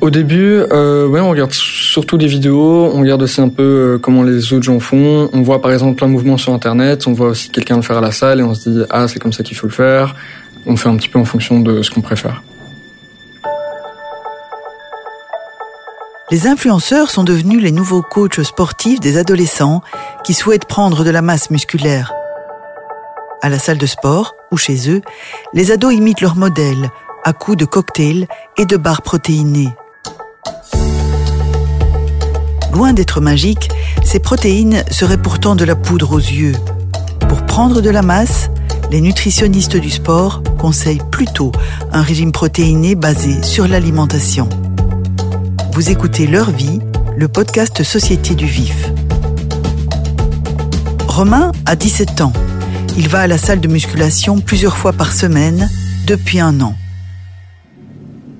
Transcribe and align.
Au 0.00 0.10
début, 0.10 0.62
euh, 0.72 1.06
ouais, 1.06 1.20
on 1.20 1.30
regarde 1.30 1.52
surtout 1.52 2.16
des 2.16 2.26
vidéos, 2.26 2.90
on 2.92 3.00
regarde 3.00 3.22
aussi 3.22 3.40
un 3.40 3.48
peu 3.48 3.62
euh, 3.62 3.98
comment 3.98 4.22
les 4.22 4.52
autres 4.52 4.64
gens 4.64 4.80
font. 4.80 5.28
On 5.32 5.42
voit 5.42 5.60
par 5.60 5.70
exemple 5.72 6.02
un 6.02 6.08
mouvement 6.08 6.38
sur 6.38 6.52
Internet, 6.52 7.06
on 7.06 7.12
voit 7.12 7.28
aussi 7.28 7.50
quelqu'un 7.50 7.76
le 7.76 7.82
faire 7.82 7.98
à 7.98 8.00
la 8.00 8.10
salle 8.10 8.40
et 8.40 8.42
on 8.42 8.54
se 8.54 8.68
dit 8.68 8.82
ah 8.90 9.06
c'est 9.06 9.18
comme 9.18 9.32
ça 9.32 9.42
qu'il 9.42 9.56
faut 9.56 9.66
le 9.66 9.72
faire. 9.72 10.16
On 10.66 10.76
fait 10.76 10.88
un 10.88 10.96
petit 10.96 11.08
peu 11.08 11.18
en 11.18 11.24
fonction 11.24 11.60
de 11.60 11.82
ce 11.82 11.90
qu'on 11.90 12.00
préfère. 12.00 12.42
Les 16.30 16.46
influenceurs 16.46 17.10
sont 17.10 17.24
devenus 17.24 17.62
les 17.62 17.72
nouveaux 17.72 18.00
coachs 18.02 18.42
sportifs 18.42 19.00
des 19.00 19.18
adolescents 19.18 19.82
qui 20.24 20.32
souhaitent 20.32 20.64
prendre 20.64 21.04
de 21.04 21.10
la 21.10 21.20
masse 21.20 21.50
musculaire. 21.50 22.14
À 23.42 23.50
la 23.50 23.58
salle 23.58 23.76
de 23.76 23.86
sport 23.86 24.34
ou 24.50 24.56
chez 24.56 24.90
eux, 24.90 25.02
les 25.52 25.70
ados 25.70 25.92
imitent 25.92 26.22
leur 26.22 26.36
modèle 26.36 26.90
à 27.22 27.34
coups 27.34 27.58
de 27.58 27.66
cocktails 27.66 28.26
et 28.56 28.64
de 28.64 28.78
barres 28.78 29.02
protéinées. 29.02 29.74
Loin 32.72 32.94
d'être 32.94 33.20
magiques, 33.20 33.68
ces 34.02 34.18
protéines 34.18 34.82
seraient 34.90 35.20
pourtant 35.20 35.56
de 35.56 35.64
la 35.64 35.76
poudre 35.76 36.12
aux 36.12 36.18
yeux. 36.18 36.54
Pour 37.28 37.44
prendre 37.44 37.82
de 37.82 37.90
la 37.90 38.00
masse, 38.00 38.48
les 38.90 39.02
nutritionnistes 39.02 39.76
du 39.76 39.90
sport 39.90 40.42
conseillent 40.58 41.02
plutôt 41.10 41.52
un 41.92 42.00
régime 42.00 42.32
protéiné 42.32 42.94
basé 42.94 43.42
sur 43.42 43.68
l'alimentation. 43.68 44.48
Vous 45.72 45.90
écoutez 45.90 46.26
Leur 46.26 46.50
vie, 46.50 46.80
le 47.16 47.28
podcast 47.28 47.82
Société 47.82 48.34
du 48.34 48.46
Vif. 48.46 48.90
Romain 51.08 51.52
a 51.66 51.76
17 51.76 52.22
ans. 52.22 52.32
Il 52.96 53.08
va 53.08 53.20
à 53.20 53.26
la 53.26 53.36
salle 53.36 53.60
de 53.60 53.68
musculation 53.68 54.40
plusieurs 54.40 54.78
fois 54.78 54.94
par 54.94 55.12
semaine 55.12 55.68
depuis 56.06 56.40
un 56.40 56.58
an. 56.62 56.74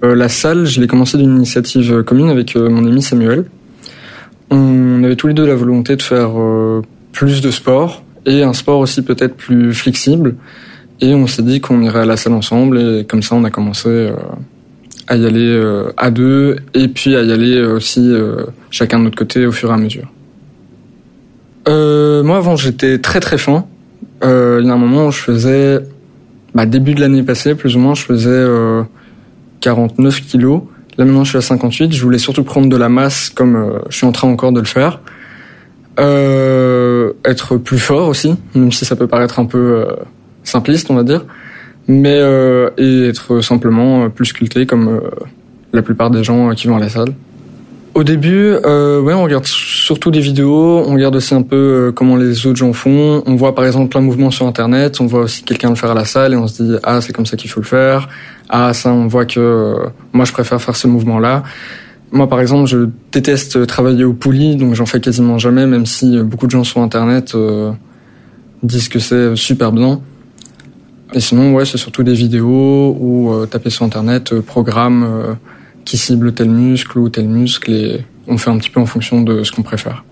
Euh, 0.04 0.14
la 0.14 0.30
salle, 0.30 0.64
je 0.64 0.80
l'ai 0.80 0.86
commencé 0.86 1.18
d'une 1.18 1.36
initiative 1.36 2.02
commune 2.02 2.30
avec 2.30 2.56
euh, 2.56 2.70
mon 2.70 2.86
ami 2.86 3.02
Samuel 3.02 3.44
on 4.52 5.02
avait 5.02 5.16
tous 5.16 5.28
les 5.28 5.34
deux 5.34 5.46
la 5.46 5.54
volonté 5.54 5.96
de 5.96 6.02
faire 6.02 6.38
euh, 6.38 6.82
plus 7.12 7.40
de 7.40 7.50
sport 7.50 8.02
et 8.26 8.42
un 8.42 8.52
sport 8.52 8.80
aussi 8.80 9.02
peut-être 9.02 9.34
plus 9.34 9.72
flexible. 9.72 10.36
Et 11.00 11.14
on 11.14 11.26
s'est 11.26 11.42
dit 11.42 11.60
qu'on 11.60 11.80
irait 11.82 12.00
à 12.00 12.04
la 12.04 12.16
salle 12.16 12.34
ensemble 12.34 12.78
et 12.78 13.06
comme 13.08 13.22
ça 13.22 13.34
on 13.34 13.44
a 13.44 13.50
commencé 13.50 13.88
euh, 13.88 14.12
à 15.08 15.16
y 15.16 15.26
aller 15.26 15.40
euh, 15.40 15.90
à 15.96 16.10
deux 16.10 16.56
et 16.74 16.88
puis 16.88 17.16
à 17.16 17.22
y 17.22 17.32
aller 17.32 17.60
aussi 17.62 18.12
chacun 18.70 18.98
de 18.98 19.04
notre 19.04 19.16
côté 19.16 19.46
au 19.46 19.52
fur 19.52 19.70
et 19.70 19.72
à 19.72 19.76
mesure. 19.76 20.08
moi 21.66 22.36
avant 22.36 22.56
j'étais 22.56 22.98
très 22.98 23.20
très 23.20 23.38
fin. 23.38 23.66
il 24.22 24.28
y 24.64 24.70
a 24.70 24.72
un 24.72 24.76
moment 24.76 25.10
je 25.10 25.18
faisais, 25.18 25.80
bah, 26.54 26.66
début 26.66 26.94
de 26.94 27.00
l'année 27.00 27.22
passée 27.22 27.54
plus 27.54 27.74
ou 27.74 27.80
moins, 27.80 27.94
je 27.94 28.02
faisais 28.02 28.46
49 29.60 30.20
kilos 30.20 30.62
Là 30.98 31.04
maintenant 31.04 31.24
je 31.24 31.30
suis 31.30 31.38
à 31.38 31.42
58, 31.42 31.92
je 31.92 32.02
voulais 32.02 32.18
surtout 32.18 32.44
prendre 32.44 32.68
de 32.68 32.76
la 32.76 32.88
masse 32.88 33.30
comme 33.30 33.56
euh, 33.56 33.78
je 33.88 33.96
suis 33.96 34.06
en 34.06 34.12
train 34.12 34.28
encore 34.28 34.52
de 34.52 34.60
le 34.60 34.66
faire. 34.66 35.00
Euh, 36.00 37.12
être 37.24 37.58
plus 37.58 37.78
fort 37.78 38.08
aussi, 38.08 38.34
même 38.54 38.72
si 38.72 38.86
ça 38.86 38.96
peut 38.96 39.06
paraître 39.06 39.38
un 39.38 39.44
peu 39.44 39.58
euh, 39.58 39.96
simpliste 40.42 40.90
on 40.90 40.94
va 40.94 41.02
dire, 41.02 41.24
mais 41.86 42.16
euh, 42.16 42.70
et 42.78 43.08
être 43.08 43.42
simplement 43.42 44.08
plus 44.08 44.26
sculpté 44.26 44.64
comme 44.64 45.02
la 45.72 45.82
plupart 45.82 46.10
des 46.10 46.24
gens 46.24 46.50
qui 46.54 46.66
vont 46.66 46.76
à 46.76 46.80
la 46.80 46.88
salle. 46.88 47.12
Au 47.94 48.04
début, 48.04 48.54
euh, 48.64 49.02
ouais, 49.02 49.12
on 49.12 49.22
regarde 49.22 49.44
surtout 49.44 50.10
des 50.10 50.20
vidéos, 50.20 50.82
on 50.86 50.94
regarde 50.94 51.14
aussi 51.14 51.34
un 51.34 51.42
peu 51.42 51.92
comment 51.94 52.16
les 52.16 52.46
autres 52.46 52.56
gens 52.56 52.72
font. 52.72 53.22
On 53.26 53.36
voit 53.36 53.54
par 53.54 53.66
exemple 53.66 53.90
plein 53.90 54.00
de 54.00 54.06
mouvements 54.06 54.30
sur 54.30 54.46
Internet, 54.46 54.98
on 55.02 55.06
voit 55.06 55.20
aussi 55.20 55.42
quelqu'un 55.42 55.68
le 55.68 55.74
faire 55.74 55.90
à 55.90 55.94
la 55.94 56.06
salle 56.06 56.32
et 56.32 56.36
on 56.36 56.46
se 56.46 56.62
dit 56.62 56.76
ah 56.84 57.02
c'est 57.02 57.12
comme 57.12 57.26
ça 57.26 57.36
qu'il 57.36 57.50
faut 57.50 57.60
le 57.60 57.66
faire. 57.66 58.08
Ah 58.48 58.72
ça 58.72 58.92
on 58.92 59.08
voit 59.08 59.26
que 59.26 59.40
euh, 59.40 59.88
moi 60.14 60.24
je 60.24 60.32
préfère 60.32 60.60
faire 60.60 60.76
ce 60.76 60.86
mouvement 60.86 61.18
là 61.18 61.42
moi 62.12 62.28
par 62.28 62.40
exemple 62.40 62.66
je 62.66 62.88
déteste 63.10 63.66
travailler 63.66 64.04
au 64.04 64.12
poulie 64.12 64.56
donc 64.56 64.74
j'en 64.74 64.84
fais 64.84 65.00
quasiment 65.00 65.38
jamais 65.38 65.66
même 65.66 65.86
si 65.86 66.18
beaucoup 66.22 66.46
de 66.46 66.50
gens 66.50 66.64
sur 66.64 66.80
internet 66.80 67.34
euh, 67.34 67.72
disent 68.62 68.88
que 68.88 69.00
c'est 69.00 69.36
super 69.36 69.70
bien. 69.70 70.00
Et 71.12 71.20
sinon 71.20 71.52
ouais 71.52 71.66
c'est 71.66 71.78
surtout 71.78 72.04
des 72.04 72.14
vidéos 72.14 72.96
ou 72.98 73.32
euh, 73.32 73.44
taper 73.44 73.68
sur 73.68 73.84
internet 73.84 74.40
programme 74.40 75.36
qui 75.84 75.96
cible 75.96 76.32
tel 76.32 76.48
muscle 76.48 76.98
ou 76.98 77.08
tel 77.08 77.28
muscle 77.28 77.70
et 77.70 78.04
on 78.28 78.38
fait 78.38 78.50
un 78.50 78.58
petit 78.58 78.70
peu 78.70 78.80
en 78.80 78.86
fonction 78.86 79.22
de 79.22 79.42
ce 79.42 79.52
qu'on 79.52 79.62
préfère 79.62 80.04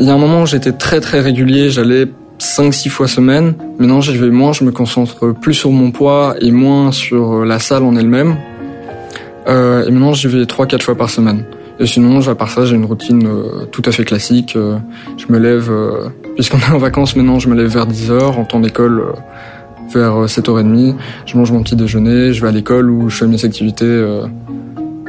il 0.00 0.06
y 0.06 0.10
a 0.10 0.14
un 0.14 0.18
moment 0.18 0.42
où 0.42 0.46
j'étais 0.46 0.72
très 0.72 1.00
très 1.00 1.20
régulier 1.20 1.70
j'allais 1.70 2.06
5-6 2.38 2.88
fois 2.88 3.08
semaine. 3.08 3.54
Maintenant, 3.78 4.00
je 4.00 4.12
vais 4.12 4.30
moins, 4.30 4.52
je 4.52 4.64
me 4.64 4.70
concentre 4.70 5.32
plus 5.32 5.54
sur 5.54 5.70
mon 5.70 5.90
poids 5.90 6.36
et 6.40 6.50
moins 6.50 6.92
sur 6.92 7.44
la 7.44 7.58
salle 7.58 7.82
en 7.82 7.96
elle-même. 7.96 8.36
Euh, 9.48 9.86
et 9.86 9.90
maintenant, 9.90 10.12
j'y 10.12 10.28
vais 10.28 10.44
3-4 10.44 10.82
fois 10.82 10.94
par 10.94 11.10
semaine. 11.10 11.44
Et 11.80 11.86
sinon, 11.86 12.26
à 12.28 12.34
part 12.34 12.50
ça, 12.50 12.64
j'ai 12.64 12.74
une 12.74 12.84
routine 12.84 13.26
euh, 13.26 13.64
tout 13.70 13.82
à 13.86 13.92
fait 13.92 14.04
classique. 14.04 14.54
Euh, 14.56 14.78
je 15.16 15.32
me 15.32 15.38
lève, 15.38 15.70
euh, 15.70 16.08
puisqu'on 16.34 16.58
est 16.58 16.70
en 16.72 16.78
vacances 16.78 17.14
maintenant, 17.14 17.38
je 17.38 17.48
me 17.48 17.54
lève 17.54 17.68
vers 17.68 17.86
10h, 17.86 18.20
en 18.36 18.44
temps 18.44 18.60
d'école 18.60 19.04
vers 19.92 20.24
7h30. 20.24 20.94
Je 21.26 21.36
mange 21.36 21.52
mon 21.52 21.62
petit 21.62 21.76
déjeuner, 21.76 22.32
je 22.32 22.42
vais 22.42 22.48
à 22.48 22.52
l'école 22.52 22.90
où 22.90 23.08
je 23.08 23.16
fais 23.16 23.26
mes 23.26 23.44
activités 23.44 24.04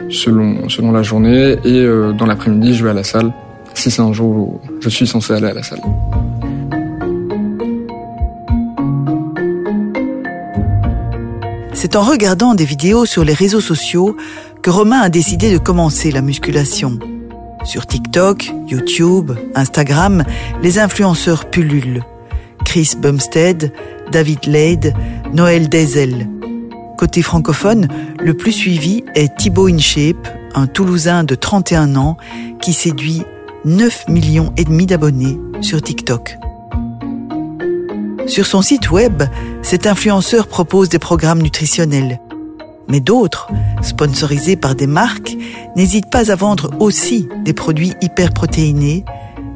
selon, 0.10 0.70
selon 0.70 0.92
la 0.92 1.04
journée. 1.04 1.58
Et 1.66 1.86
dans 2.18 2.26
l'après-midi, 2.26 2.74
je 2.74 2.84
vais 2.84 2.92
à 2.92 2.94
la 2.94 3.04
salle, 3.04 3.32
si 3.74 3.92
c'est 3.92 4.02
un 4.02 4.14
jour 4.14 4.30
où 4.30 4.62
je 4.80 4.90
suis 4.90 5.08
censé 5.08 5.34
aller 5.34 5.48
à 5.48 5.54
la 5.54 5.64
salle. 5.64 5.82
C'est 11.82 11.96
en 11.96 12.02
regardant 12.02 12.56
des 12.56 12.66
vidéos 12.66 13.06
sur 13.06 13.24
les 13.24 13.34
réseaux 13.34 13.62
sociaux 13.62 14.18
que 14.62 14.70
Romain 14.70 15.00
a 15.00 15.08
décidé 15.08 15.54
de 15.54 15.58
commencer 15.58 16.12
la 16.12 16.22
musculation. 16.22 17.00
Sur 17.64 17.88
TikTok, 17.88 18.52
YouTube, 18.68 19.32
Instagram, 19.56 20.26
les 20.62 20.78
influenceurs 20.78 21.50
pullulent. 21.50 22.04
Chris 22.66 22.96
Bumstead, 23.02 23.72
David 24.12 24.46
Lade, 24.46 24.94
Noël 25.34 25.70
Dezel. 25.70 26.28
Côté 26.98 27.22
francophone, 27.22 27.88
le 28.20 28.34
plus 28.34 28.52
suivi 28.52 29.04
est 29.16 29.36
Thibaut 29.38 29.68
InShape, 29.68 30.28
un 30.56 30.68
Toulousain 30.68 31.24
de 31.24 31.36
31 31.36 31.96
ans 31.96 32.18
qui 32.62 32.74
séduit 32.74 33.24
9 33.66 34.08
millions 34.08 34.54
et 34.58 34.64
demi 34.64 34.86
d'abonnés 34.86 35.38
sur 35.62 35.82
TikTok. 35.82 36.38
Sur 38.28 38.46
son 38.46 38.62
site 38.62 38.92
web, 38.92 39.24
cet 39.62 39.88
influenceur 39.88 40.48
propose 40.48 40.90
des 40.90 41.00
programmes 41.00 41.42
nutritionnels. 41.42 42.20
Mais 42.88 43.00
d'autres, 43.00 43.50
sponsorisés 43.82 44.56
par 44.56 44.76
des 44.76 44.88
marques, 44.88 45.36
n'hésitent 45.76 46.10
pas 46.10 46.32
à 46.32 46.36
vendre 46.36 46.72
aussi 46.80 47.28
des 47.46 47.54
produits 47.54 47.94
hyperprotéinés 48.02 49.06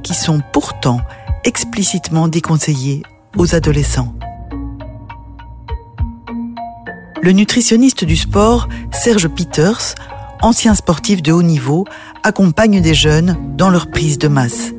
qui 0.03 0.13
sont 0.13 0.41
pourtant 0.53 1.01
explicitement 1.43 2.27
déconseillés 2.27 3.03
aux 3.37 3.55
adolescents. 3.55 4.13
Le 7.23 7.31
nutritionniste 7.31 8.03
du 8.03 8.17
sport, 8.17 8.67
Serge 8.91 9.29
Peters, 9.29 9.95
ancien 10.41 10.75
sportif 10.75 11.21
de 11.21 11.31
haut 11.31 11.41
niveau, 11.41 11.85
accompagne 12.21 12.81
des 12.81 12.93
jeunes 12.93 13.37
dans 13.55 13.69
leur 13.69 13.89
prise 13.89 14.17
de 14.17 14.27
masse. 14.27 14.73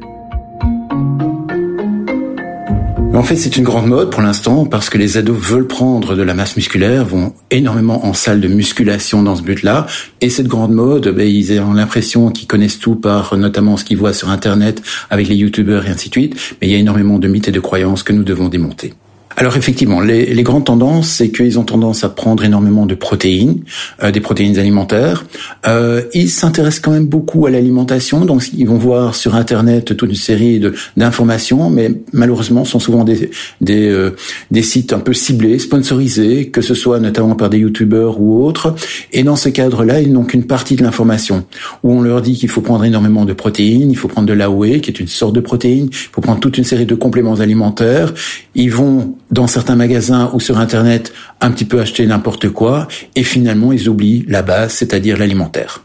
En 3.15 3.23
fait, 3.23 3.37
c'est 3.37 3.57
une 3.57 3.65
grande 3.65 3.87
mode 3.87 4.11
pour 4.11 4.21
l'instant 4.21 4.67
parce 4.67 4.91
que 4.91 4.99
les 4.99 5.17
ados 5.17 5.39
veulent 5.39 5.67
prendre 5.67 6.15
de 6.15 6.23
la 6.23 6.35
masse 6.35 6.55
musculaire, 6.55 7.07
vont 7.07 7.33
énormément 7.51 8.05
en 8.05 8.13
salle 8.13 8.43
de 8.43 8.49
musculation 8.49 9.23
dans 9.23 9.37
ce 9.37 9.43
but-là. 9.43 9.87
Et 10.21 10.29
cette 10.29 10.47
grande 10.47 10.73
mode, 10.73 11.09
ben, 11.09 11.27
ils 11.27 11.59
ont 11.61 11.73
l'impression 11.73 12.31
qu'ils 12.31 12.47
connaissent 12.47 12.79
tout 12.79 12.97
par 12.97 13.39
notamment 13.39 13.79
ce 13.79 13.87
qu'ils 13.87 13.97
voient 13.97 14.13
sur 14.13 14.29
Internet 14.29 14.83
avec 15.09 15.29
les 15.29 15.37
youtubeurs 15.37 15.87
et 15.87 15.89
ainsi 15.89 16.11
de 16.11 16.15
suite. 16.15 16.37
Mais 16.61 16.69
il 16.69 16.73
y 16.73 16.77
a 16.77 16.79
énormément 16.79 17.19
de 17.19 17.27
mythes 17.27 17.49
et 17.49 17.53
de 17.53 17.61
croyances 17.61 18.03
que 18.03 18.13
nous 18.13 18.23
devons 18.23 18.49
démonter. 18.49 18.93
Alors 19.37 19.57
effectivement, 19.57 20.01
les, 20.01 20.27
les 20.27 20.43
grandes 20.43 20.65
tendances, 20.65 21.09
c'est 21.09 21.31
qu'ils 21.31 21.59
ont 21.59 21.65
tendance 21.65 22.05
à 22.05 22.09
prendre 22.09 22.45
énormément 22.45 22.87
de 22.87 22.95
protéines, 22.95 23.63
euh, 24.03 24.13
des 24.13 24.21
protéines 24.21 24.59
alimentaires. 24.59 25.25
Euh, 25.67 26.03
ils 26.15 26.31
s'intéressent 26.31 26.81
quand 26.81 26.93
même 26.93 27.07
beaucoup 27.07 27.47
à 27.47 27.51
l'alimentation, 27.51 28.25
donc 28.25 28.45
ils 28.57 28.67
vont 28.67 28.79
voir 28.79 29.15
sur 29.15 29.35
Internet 29.35 29.97
toute 29.97 30.11
une 30.11 30.15
série 30.15 30.63
d'informations, 30.97 31.69
mais 31.69 31.91
malheureusement, 32.13 32.65
ce 32.65 32.73
sont 32.73 32.81
souvent 32.81 33.05
des 33.05 33.31
des, 33.61 33.89
euh, 33.89 34.15
des 34.51 34.63
sites 34.63 34.93
un 34.93 35.01
peu 35.01 35.13
ciblés, 35.13 35.59
sponsorisés, 35.59 36.49
que 36.51 36.61
ce 36.61 36.75
soit 36.75 37.01
notamment 37.01 37.35
par 37.35 37.51
des 37.51 37.59
youtubeurs 37.59 38.21
ou 38.21 38.45
autres. 38.45 38.75
Et 39.13 39.23
dans 39.25 39.37
ce 39.37 39.49
cadre-là, 39.49 40.01
ils 40.01 40.13
n'ont 40.13 40.25
qu'une 40.25 40.45
partie 40.45 40.77
de 40.77 40.83
l'information, 40.83 41.45
où 41.83 41.93
on 41.93 42.03
leur 42.03 42.23
dit 42.23 42.35
qu'il 42.35 42.49
faut 42.49 42.61
prendre 42.61 42.85
énormément 42.85 43.25
de 43.25 43.33
protéines, 43.33 43.91
il 43.91 43.97
faut 43.97 44.09
prendre 44.09 44.29
de 44.29 44.33
l'AOE, 44.33 44.81
qui 44.81 44.91
est 44.91 45.01
une 45.01 45.09
sorte 45.09 45.35
de 45.35 45.41
protéine, 45.41 45.89
il 45.91 45.97
faut 46.13 46.21
prendre 46.21 46.41
toute 46.41 46.59
une 46.59 46.65
série 46.65 46.87
de 46.87 46.95
compléments 46.95 47.41
alimentaires. 47.41 48.13
Ils 48.55 48.71
vont 48.71 49.17
dans 49.35 49.49
certains 49.49 49.75
magasins 49.75 50.31
ou 50.33 50.39
sur 50.39 50.59
Internet 50.59 51.13
un 51.41 51.51
petit 51.51 51.65
peu 51.65 51.81
acheter 51.81 52.07
n'importe 52.07 52.49
quoi, 52.51 52.87
et 53.17 53.25
finalement 53.25 53.73
ils 53.73 53.89
oublient 53.89 54.25
la 54.29 54.43
base, 54.43 54.75
c'est-à-dire 54.75 55.19
l'alimentaire. 55.19 55.83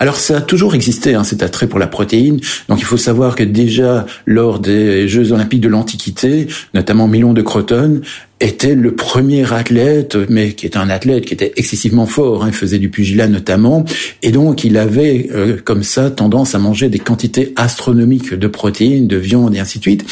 Alors 0.00 0.16
ça 0.16 0.38
a 0.38 0.40
toujours 0.40 0.74
existé, 0.74 1.14
hein, 1.14 1.22
cet 1.22 1.42
attrait 1.42 1.68
pour 1.68 1.78
la 1.78 1.86
protéine. 1.86 2.40
Donc 2.68 2.80
il 2.80 2.84
faut 2.84 2.96
savoir 2.96 3.36
que 3.36 3.44
déjà 3.44 4.04
lors 4.24 4.58
des 4.58 5.06
Jeux 5.06 5.32
olympiques 5.32 5.60
de 5.60 5.68
l'Antiquité, 5.68 6.48
notamment 6.74 7.06
Milon 7.06 7.32
de 7.32 7.42
Croton, 7.42 8.00
était 8.40 8.74
le 8.74 8.94
premier 8.94 9.50
athlète, 9.50 10.16
mais 10.28 10.52
qui 10.52 10.66
était 10.66 10.76
un 10.76 10.90
athlète 10.90 11.24
qui 11.24 11.32
était 11.32 11.52
excessivement 11.56 12.04
fort. 12.04 12.44
Hein, 12.44 12.48
il 12.48 12.54
faisait 12.54 12.78
du 12.78 12.90
pugilat 12.90 13.28
notamment, 13.28 13.84
et 14.22 14.30
donc 14.30 14.64
il 14.64 14.76
avait 14.76 15.28
euh, 15.34 15.56
comme 15.64 15.82
ça 15.82 16.10
tendance 16.10 16.54
à 16.54 16.58
manger 16.58 16.88
des 16.88 16.98
quantités 16.98 17.52
astronomiques 17.56 18.34
de 18.34 18.46
protéines, 18.46 19.06
de 19.06 19.16
viande 19.16 19.54
et 19.54 19.58
ainsi 19.58 19.78
de 19.78 19.82
suite. 19.82 20.04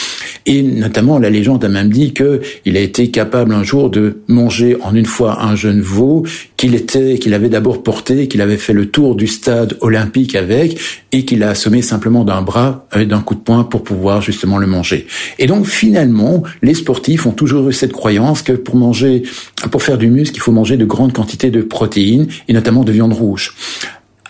Et 0.46 0.62
notamment, 0.62 1.18
la 1.18 1.28
légende 1.28 1.64
a 1.64 1.68
même 1.68 1.90
dit 1.90 2.14
que 2.14 2.40
il 2.64 2.76
a 2.76 2.80
été 2.80 3.10
capable 3.10 3.52
un 3.52 3.62
jour 3.62 3.90
de 3.90 4.22
manger 4.26 4.76
en 4.82 4.94
une 4.94 5.06
fois 5.06 5.42
un 5.42 5.54
jeune 5.54 5.82
veau 5.82 6.24
qu'il 6.56 6.74
était, 6.74 7.18
qu'il 7.18 7.34
avait 7.34 7.50
d'abord 7.50 7.82
porté, 7.82 8.26
qu'il 8.28 8.40
avait 8.40 8.56
fait 8.56 8.72
le 8.72 8.86
tour 8.86 9.16
du 9.16 9.26
stade 9.26 9.76
olympique 9.80 10.34
avec, 10.34 10.78
et 11.14 11.24
qu'il 11.24 11.44
a 11.44 11.50
assommé 11.50 11.80
simplement 11.80 12.24
d'un 12.24 12.42
bras, 12.42 12.86
euh, 12.96 13.04
d'un 13.04 13.20
coup 13.20 13.36
de 13.36 13.40
poing 13.40 13.62
pour 13.62 13.84
pouvoir 13.84 14.20
justement 14.20 14.58
le 14.58 14.66
manger. 14.66 15.06
Et 15.38 15.46
donc 15.46 15.64
finalement, 15.64 16.42
les 16.60 16.74
sportifs 16.74 17.24
ont 17.24 17.30
toujours 17.30 17.68
eu 17.68 17.72
cette 17.72 17.92
croyance 17.92 18.42
que 18.42 18.52
pour 18.52 18.74
manger, 18.74 19.22
pour 19.70 19.84
faire 19.84 19.96
du 19.96 20.08
muscle, 20.08 20.34
il 20.34 20.40
faut 20.40 20.50
manger 20.50 20.76
de 20.76 20.84
grandes 20.84 21.12
quantités 21.12 21.52
de 21.52 21.62
protéines 21.62 22.26
et 22.48 22.52
notamment 22.52 22.82
de 22.82 22.90
viande 22.90 23.12
rouge. 23.12 23.54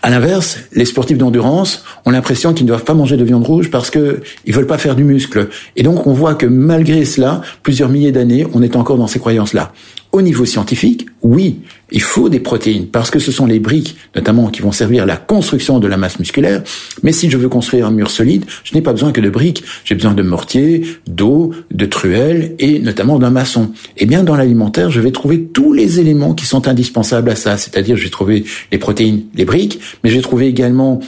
À 0.02 0.10
l'inverse, 0.10 0.58
les 0.74 0.84
sportifs 0.84 1.16
d'endurance 1.16 1.82
ont 2.04 2.10
l'impression 2.10 2.52
qu'ils 2.52 2.66
ne 2.66 2.68
doivent 2.68 2.84
pas 2.84 2.92
manger 2.92 3.16
de 3.16 3.24
viande 3.24 3.46
rouge 3.46 3.70
parce 3.70 3.88
que 3.88 4.20
ils 4.44 4.52
veulent 4.52 4.66
pas 4.66 4.76
faire 4.76 4.94
du 4.94 5.04
muscle. 5.04 5.48
Et 5.76 5.82
donc, 5.82 6.06
on 6.06 6.12
voit 6.12 6.34
que 6.34 6.44
malgré 6.44 7.06
cela, 7.06 7.40
plusieurs 7.62 7.88
milliers 7.88 8.12
d'années, 8.12 8.46
on 8.52 8.60
est 8.60 8.76
encore 8.76 8.98
dans 8.98 9.06
ces 9.06 9.18
croyances-là. 9.18 9.72
Au 10.14 10.22
niveau 10.22 10.44
scientifique, 10.44 11.06
oui, 11.22 11.58
il 11.90 12.00
faut 12.00 12.28
des 12.28 12.38
protéines 12.38 12.86
parce 12.86 13.10
que 13.10 13.18
ce 13.18 13.32
sont 13.32 13.46
les 13.46 13.58
briques, 13.58 13.96
notamment, 14.14 14.46
qui 14.46 14.62
vont 14.62 14.70
servir 14.70 15.02
à 15.02 15.06
la 15.06 15.16
construction 15.16 15.80
de 15.80 15.88
la 15.88 15.96
masse 15.96 16.20
musculaire. 16.20 16.62
Mais 17.02 17.10
si 17.10 17.28
je 17.28 17.36
veux 17.36 17.48
construire 17.48 17.84
un 17.88 17.90
mur 17.90 18.08
solide, 18.12 18.44
je 18.62 18.76
n'ai 18.76 18.80
pas 18.80 18.92
besoin 18.92 19.10
que 19.10 19.20
de 19.20 19.28
briques. 19.28 19.64
J'ai 19.84 19.96
besoin 19.96 20.14
de 20.14 20.22
mortier, 20.22 20.86
d'eau, 21.08 21.50
de 21.72 21.84
truelles 21.84 22.54
et 22.60 22.78
notamment 22.78 23.18
d'un 23.18 23.30
maçon. 23.30 23.72
Eh 23.96 24.06
bien, 24.06 24.22
dans 24.22 24.36
l'alimentaire, 24.36 24.88
je 24.88 25.00
vais 25.00 25.10
trouver 25.10 25.46
tous 25.46 25.72
les 25.72 25.98
éléments 25.98 26.34
qui 26.34 26.46
sont 26.46 26.68
indispensables 26.68 27.30
à 27.30 27.34
ça. 27.34 27.56
C'est-à-dire, 27.56 27.96
je 27.96 28.04
vais 28.04 28.10
trouver 28.10 28.44
les 28.70 28.78
protéines, 28.78 29.22
les 29.34 29.44
briques, 29.44 29.80
mais 30.04 30.10
je 30.10 30.14
vais 30.14 30.22
trouver 30.22 30.46
également 30.46 31.00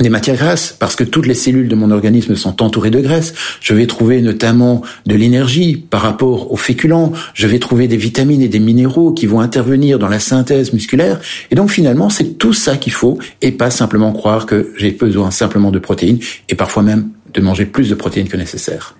des 0.00 0.08
matières 0.08 0.36
grasses, 0.36 0.76
parce 0.78 0.96
que 0.96 1.04
toutes 1.04 1.26
les 1.26 1.34
cellules 1.34 1.68
de 1.68 1.74
mon 1.74 1.90
organisme 1.90 2.36
sont 2.36 2.62
entourées 2.62 2.90
de 2.90 3.00
graisse. 3.00 3.34
Je 3.60 3.74
vais 3.74 3.86
trouver 3.86 4.20
notamment 4.20 4.82
de 5.06 5.14
l'énergie 5.14 5.76
par 5.76 6.02
rapport 6.02 6.52
aux 6.52 6.56
féculents. 6.56 7.12
Je 7.34 7.46
vais 7.46 7.58
trouver 7.58 7.88
des 7.88 7.96
vitamines 7.96 8.42
et 8.42 8.48
des 8.48 8.58
minéraux 8.58 9.12
qui 9.12 9.26
vont 9.26 9.40
intervenir 9.40 9.98
dans 9.98 10.08
la 10.08 10.18
synthèse 10.18 10.72
musculaire. 10.72 11.20
Et 11.50 11.54
donc 11.54 11.70
finalement, 11.70 12.10
c'est 12.10 12.38
tout 12.38 12.52
ça 12.52 12.76
qu'il 12.76 12.92
faut 12.92 13.18
et 13.42 13.52
pas 13.52 13.70
simplement 13.70 14.12
croire 14.12 14.46
que 14.46 14.72
j'ai 14.76 14.90
besoin 14.90 15.30
simplement 15.30 15.70
de 15.70 15.78
protéines 15.78 16.18
et 16.48 16.54
parfois 16.54 16.82
même 16.82 17.08
de 17.32 17.40
manger 17.40 17.66
plus 17.66 17.88
de 17.88 17.94
protéines 17.94 18.28
que 18.28 18.36
nécessaire. 18.36 18.96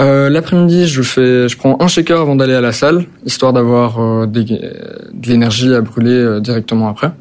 Euh, 0.00 0.30
L'après-midi, 0.30 0.86
je 0.86 1.02
fais, 1.02 1.48
je 1.48 1.56
prends 1.56 1.76
un 1.80 1.86
shaker 1.86 2.20
avant 2.20 2.34
d'aller 2.34 2.54
à 2.54 2.60
la 2.60 2.72
salle, 2.72 3.04
histoire 3.26 3.52
d'avoir 3.52 4.00
euh, 4.00 4.26
de 4.26 4.44
l'énergie 5.26 5.72
à 5.74 5.80
brûler 5.80 6.12
euh, 6.12 6.40
directement 6.40 6.88
après. 6.88 7.12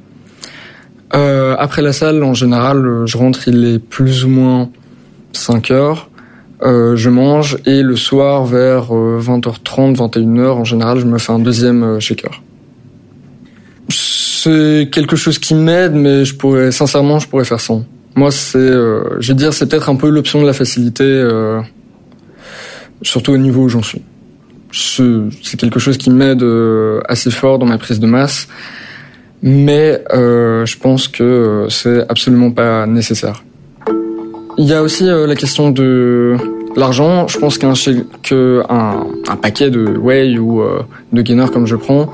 Euh, 1.13 1.56
après 1.60 1.81
la 1.81 1.94
salle, 1.94 2.24
en 2.24 2.34
général, 2.34 2.86
euh, 2.86 3.06
je 3.06 3.18
rentre, 3.18 3.48
il 3.48 3.66
est 3.66 3.80
plus 3.80 4.25
ou 4.25 4.30
moins 4.30 4.69
5 5.34 5.72
heures. 5.72 6.10
Euh, 6.63 6.96
je 6.96 7.10
mange 7.10 7.58
et 7.66 7.81
le 7.81 7.96
soir, 7.96 8.46
vers 8.46 8.92
20h30, 8.92 9.96
21h, 9.96 10.48
en 10.50 10.63
général, 10.63 11.00
je 11.00 11.06
me 11.06 11.18
fais 11.18 11.31
un 11.31 11.40
deuxième 11.40 12.00
shaker. 12.00 12.42
C'est 13.90 14.90
quelque 14.92 15.16
chose 15.16 15.40
qui 15.40 15.56
m'aide, 15.56 15.94
mais 15.94 16.24
je 16.24 16.36
pourrais, 16.36 16.72
sincèrement, 16.72 17.19
je 17.19 17.28
pourrais 17.28 17.46
faire 17.46 17.60
sans. 17.60 17.84
Moi, 18.16 18.31
c'est, 18.31 18.60
je 18.60 19.28
vais 19.28 19.34
dire, 19.34 19.54
c'est 19.54 19.68
peut-être 19.68 19.90
un 19.90 19.96
peu 19.96 20.10
l'option 20.10 20.42
de 20.42 20.46
la 20.46 20.54
facilité, 20.54 21.28
surtout 23.02 23.31
au 23.31 23.38
niveau 23.38 23.63
où 23.63 23.69
j'en 23.69 23.84
suis. 23.84 24.02
C'est 24.72 25.58
quelque 25.58 25.80
chose 25.80 25.98
qui 25.98 26.12
m'aide 26.12 26.46
assez 27.08 27.31
fort 27.31 27.58
dans 27.58 27.66
ma 27.66 27.78
prise 27.80 28.00
de 28.00 28.08
masse 28.08 28.48
mais 29.44 30.04
euh, 30.14 30.66
je 30.66 30.78
pense 30.78 31.08
que 31.08 31.68
c'est 31.70 32.02
absolument 32.10 32.52
pas 32.52 32.86
nécessaire. 32.86 33.44
Il 34.58 34.66
y 34.66 34.74
a 34.74 34.84
aussi 34.84 35.08
euh, 35.08 35.26
la 35.26 35.36
question 35.36 35.72
de 35.72 36.36
l'argent. 36.76 37.28
Je 37.28 37.38
pense 37.40 37.58
qu'un 37.58 37.74
que 38.24 38.62
un, 38.70 39.08
un, 39.28 39.36
paquet 39.36 39.70
de 39.70 39.98
whey 39.98 40.38
ou 40.38 40.62
euh, 40.62 40.82
de 41.12 41.22
gainer 41.22 41.46
comme 41.52 41.66
je 41.66 41.76
prends, 41.76 42.14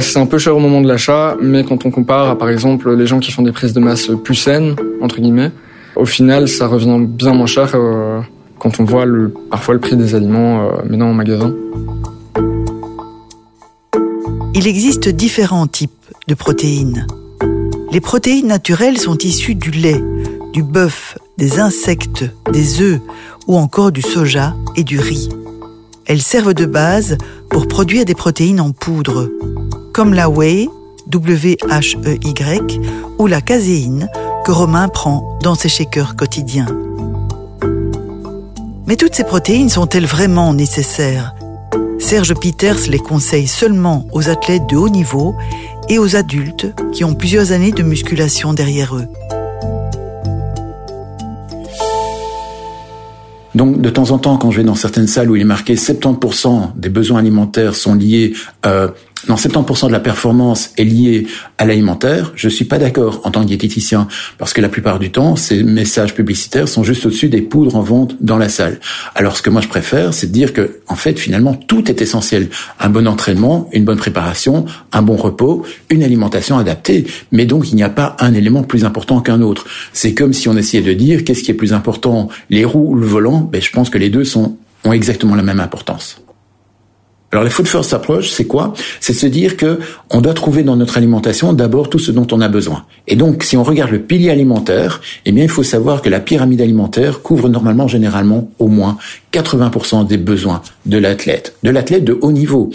c'est 0.00 0.18
un 0.18 0.26
peu 0.26 0.38
cher 0.38 0.56
au 0.56 0.60
moment 0.60 0.80
de 0.80 0.88
l'achat, 0.88 1.36
mais 1.40 1.62
quand 1.62 1.86
on 1.86 1.90
compare 1.90 2.30
à 2.30 2.38
par 2.38 2.48
exemple 2.48 2.92
les 2.94 3.06
gens 3.06 3.20
qui 3.20 3.30
font 3.30 3.42
des 3.42 3.52
prises 3.52 3.72
de 3.72 3.80
masse 3.80 4.10
plus 4.24 4.34
saines 4.34 4.74
entre 5.00 5.20
guillemets, 5.20 5.52
au 5.94 6.04
final 6.04 6.48
ça 6.48 6.66
revient 6.66 6.98
bien 7.00 7.32
moins 7.32 7.46
cher 7.46 7.72
quand 8.58 8.80
on 8.80 8.84
voit 8.84 9.06
parfois 9.50 9.74
le 9.74 9.80
prix 9.80 9.96
des 9.96 10.14
aliments 10.14 10.68
maintenant 10.84 11.10
en 11.10 11.14
magasin. 11.14 11.54
Il 14.64 14.68
existe 14.68 15.10
différents 15.10 15.66
types 15.66 15.92
de 16.26 16.32
protéines. 16.32 17.06
Les 17.92 18.00
protéines 18.00 18.46
naturelles 18.46 18.96
sont 18.96 19.18
issues 19.18 19.54
du 19.54 19.70
lait, 19.70 20.02
du 20.54 20.62
bœuf, 20.62 21.18
des 21.36 21.60
insectes, 21.60 22.24
des 22.50 22.80
œufs 22.80 22.98
ou 23.46 23.58
encore 23.58 23.92
du 23.92 24.00
soja 24.00 24.54
et 24.74 24.82
du 24.82 24.98
riz. 24.98 25.28
Elles 26.06 26.22
servent 26.22 26.54
de 26.54 26.64
base 26.64 27.18
pour 27.50 27.68
produire 27.68 28.06
des 28.06 28.14
protéines 28.14 28.58
en 28.58 28.72
poudre, 28.72 29.30
comme 29.92 30.14
la 30.14 30.30
whey, 30.30 30.70
W-H-E-Y, 31.08 32.80
ou 33.18 33.26
la 33.26 33.42
caséine 33.42 34.08
que 34.46 34.50
Romain 34.50 34.88
prend 34.88 35.38
dans 35.42 35.56
ses 35.56 35.68
shakers 35.68 36.16
quotidiens. 36.16 36.68
Mais 38.86 38.96
toutes 38.96 39.14
ces 39.14 39.24
protéines 39.24 39.68
sont-elles 39.68 40.06
vraiment 40.06 40.54
nécessaires? 40.54 41.34
Serge 42.04 42.34
Peters 42.34 42.86
les 42.90 42.98
conseille 42.98 43.46
seulement 43.46 44.06
aux 44.12 44.28
athlètes 44.28 44.66
de 44.68 44.76
haut 44.76 44.90
niveau 44.90 45.34
et 45.88 45.98
aux 45.98 46.16
adultes 46.16 46.66
qui 46.92 47.02
ont 47.02 47.14
plusieurs 47.14 47.50
années 47.52 47.72
de 47.72 47.82
musculation 47.82 48.52
derrière 48.52 48.94
eux. 48.94 49.06
Donc, 53.54 53.80
de 53.80 53.88
temps 53.88 54.10
en 54.10 54.18
temps, 54.18 54.36
quand 54.36 54.50
je 54.50 54.58
vais 54.58 54.64
dans 54.64 54.74
certaines 54.74 55.06
salles 55.06 55.30
où 55.30 55.36
il 55.36 55.40
est 55.40 55.46
marqué 55.46 55.76
70% 55.76 56.72
des 56.76 56.90
besoins 56.90 57.20
alimentaires 57.20 57.74
sont 57.74 57.94
liés 57.94 58.34
euh, 58.66 58.88
non, 59.28 59.36
70% 59.36 59.86
de 59.86 59.92
la 59.92 60.00
performance 60.00 60.70
est 60.76 60.84
liée 60.84 61.26
à 61.58 61.64
l'alimentaire. 61.64 62.32
Je 62.34 62.48
suis 62.48 62.64
pas 62.64 62.78
d'accord 62.78 63.20
en 63.24 63.30
tant 63.30 63.40
que 63.42 63.46
diététicien 63.46 64.06
parce 64.38 64.52
que 64.52 64.60
la 64.60 64.68
plupart 64.68 64.98
du 64.98 65.10
temps, 65.10 65.36
ces 65.36 65.62
messages 65.62 66.14
publicitaires 66.14 66.68
sont 66.68 66.84
juste 66.84 67.06
au-dessus 67.06 67.28
des 67.28 67.40
poudres 67.40 67.76
en 67.76 67.82
vente 67.82 68.16
dans 68.20 68.36
la 68.36 68.48
salle. 68.48 68.80
Alors, 69.14 69.36
ce 69.36 69.42
que 69.42 69.50
moi 69.50 69.60
je 69.60 69.68
préfère, 69.68 70.12
c'est 70.12 70.26
de 70.26 70.32
dire 70.32 70.52
que, 70.52 70.80
en 70.88 70.96
fait, 70.96 71.18
finalement, 71.18 71.54
tout 71.54 71.90
est 71.90 72.02
essentiel. 72.02 72.48
Un 72.80 72.90
bon 72.90 73.06
entraînement, 73.06 73.68
une 73.72 73.84
bonne 73.84 73.96
préparation, 73.96 74.66
un 74.92 75.02
bon 75.02 75.16
repos, 75.16 75.64
une 75.90 76.02
alimentation 76.02 76.58
adaptée. 76.58 77.06
Mais 77.32 77.46
donc, 77.46 77.70
il 77.70 77.76
n'y 77.76 77.82
a 77.82 77.88
pas 77.88 78.16
un 78.20 78.34
élément 78.34 78.62
plus 78.62 78.84
important 78.84 79.20
qu'un 79.20 79.40
autre. 79.40 79.66
C'est 79.92 80.14
comme 80.14 80.32
si 80.32 80.48
on 80.48 80.56
essayait 80.56 80.82
de 80.82 80.92
dire 80.92 81.24
qu'est-ce 81.24 81.42
qui 81.42 81.50
est 81.50 81.54
plus 81.54 81.72
important, 81.72 82.28
les 82.50 82.64
roues 82.64 82.90
ou 82.90 82.94
le 82.94 83.06
volant. 83.06 83.40
Ben, 83.40 83.62
je 83.62 83.70
pense 83.70 83.90
que 83.90 83.98
les 83.98 84.10
deux 84.10 84.24
sont, 84.24 84.56
ont 84.84 84.92
exactement 84.92 85.34
la 85.34 85.42
même 85.42 85.60
importance. 85.60 86.23
Alors 87.34 87.42
la 87.42 87.50
food 87.50 87.66
first 87.66 87.92
approach, 87.92 88.30
c'est 88.30 88.44
quoi? 88.44 88.74
C'est 89.00 89.12
se 89.12 89.26
dire 89.26 89.56
que 89.56 89.80
on 90.10 90.20
doit 90.20 90.34
trouver 90.34 90.62
dans 90.62 90.76
notre 90.76 90.96
alimentation 90.98 91.52
d'abord 91.52 91.90
tout 91.90 91.98
ce 91.98 92.12
dont 92.12 92.28
on 92.30 92.40
a 92.40 92.46
besoin. 92.46 92.84
Et 93.08 93.16
donc, 93.16 93.42
si 93.42 93.56
on 93.56 93.64
regarde 93.64 93.90
le 93.90 93.98
pilier 93.98 94.30
alimentaire, 94.30 95.00
eh 95.26 95.32
bien, 95.32 95.42
il 95.42 95.50
faut 95.50 95.64
savoir 95.64 96.00
que 96.00 96.08
la 96.08 96.20
pyramide 96.20 96.60
alimentaire 96.60 97.22
couvre 97.22 97.48
normalement, 97.48 97.88
généralement, 97.88 98.48
au 98.60 98.68
moins 98.68 98.98
80% 99.32 100.06
des 100.06 100.16
besoins 100.16 100.62
de 100.86 100.96
l'athlète, 100.96 101.56
de 101.64 101.70
l'athlète 101.70 102.04
de 102.04 102.16
haut 102.20 102.30
niveau. 102.30 102.70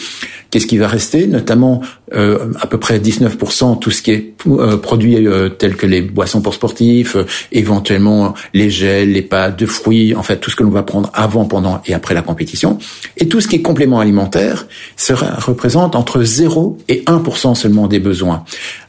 Qu'est-ce 0.52 0.68
qui 0.68 0.78
va 0.78 0.88
rester 0.88 1.28
Notamment 1.28 1.82
euh, 2.14 2.52
à 2.60 2.68
peu 2.68 2.80
près 2.80 3.00
19% 3.00 3.80
tout 3.80 3.92
ce 3.92 4.02
qui 4.02 4.12
est 4.12 4.34
euh, 4.48 4.78
produit 4.78 5.28
euh, 5.28 5.50
tel 5.50 5.76
que 5.76 5.86
les 5.86 6.02
boissons 6.02 6.42
pour 6.42 6.54
sportifs, 6.54 7.16
euh, 7.16 7.26
éventuellement 7.52 8.34
les 8.54 8.70
gels, 8.70 9.12
les 9.12 9.22
pâtes 9.22 9.60
de 9.60 9.66
fruits, 9.66 10.16
en 10.16 10.24
fait 10.24 10.38
tout 10.38 10.50
ce 10.50 10.56
que 10.56 10.64
l'on 10.64 10.70
va 10.70 10.84
prendre 10.84 11.12
avant, 11.14 11.46
pendant 11.46 11.82
et 11.86 11.94
après 11.94 12.16
la 12.16 12.22
compétition. 12.22 12.80
Et 13.18 13.28
tout 13.28 13.42
ce 13.42 13.48
qui 13.48 13.58
est 13.58 13.62
complément 13.62 14.00
alimentaire 14.00 14.66
sera, 14.96 15.36
représente 15.36 15.96
entre 15.96 16.24
0 16.24 16.78
et 16.88 17.04
1% 17.06 17.54
seulement 17.54 17.88
des 17.88 18.00
besoins. 18.00 18.44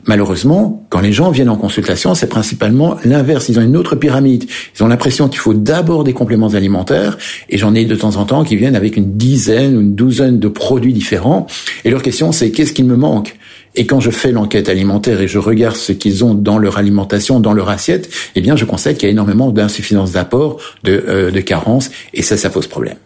Malheureusement, 0.07 0.87
quand 0.89 1.01
les 1.01 1.13
gens 1.13 1.31
viennent 1.31 1.51
en 1.51 1.57
consultation, 1.57 2.15
c'est 2.15 2.29
principalement 2.29 2.97
l'inverse. 3.05 3.49
Ils 3.49 3.59
ont 3.59 3.63
une 3.63 3.77
autre 3.77 3.97
pyramide. 3.97 4.47
Ils 4.75 4.83
ont 4.83 4.87
l'impression 4.87 5.29
qu'il 5.29 5.41
faut 5.41 5.53
d'abord 5.53 6.05
des 6.05 6.15
compléments 6.15 6.55
alimentaires, 6.55 7.19
et 7.49 7.59
j'en 7.59 7.75
ai 7.75 7.85
de 7.85 7.95
temps 7.95 8.17
en 8.17 8.25
temps 8.25 8.45
qui 8.45 8.57
viennent 8.57 8.77
avec 8.77 8.97
une 8.97 9.17
dizaine 9.19 9.77
ou 9.77 9.81
une 9.81 9.95
douzaine 9.95 10.39
de 10.39 10.49
produits 10.49 10.95
différents. 10.95 11.47
Et 11.85 11.91
leur 11.91 12.03
question, 12.03 12.33
c'est 12.33 12.51
qu'est-ce 12.51 12.73
qu'il 12.73 12.87
me 12.87 12.97
manque? 12.97 13.37
Et 13.77 13.87
quand 13.87 14.01
je 14.01 14.11
fais 14.11 14.33
l'enquête 14.33 14.69
alimentaire 14.69 15.21
et 15.21 15.29
je 15.29 15.39
regarde 15.39 15.77
ce 15.77 15.93
qu'ils 15.93 16.25
ont 16.25 16.35
dans 16.35 16.59
leur 16.59 16.79
alimentation, 16.79 17.39
dans 17.41 17.53
leur 17.53 17.69
assiette, 17.69 18.11
eh 18.35 18.41
bien, 18.41 18.57
je 18.57 18.65
constate 18.65 18.97
qu'il 18.97 19.07
y 19.07 19.11
a 19.11 19.13
énormément 19.13 19.51
d'insuffisance 19.51 20.13
d'apport, 20.13 20.61
de, 20.83 21.05
euh, 21.07 21.31
de 21.31 21.41
carence, 21.41 21.91
et 22.13 22.23
ça, 22.23 22.37
ça 22.37 22.51
pose 22.51 22.67
problème. 22.67 22.97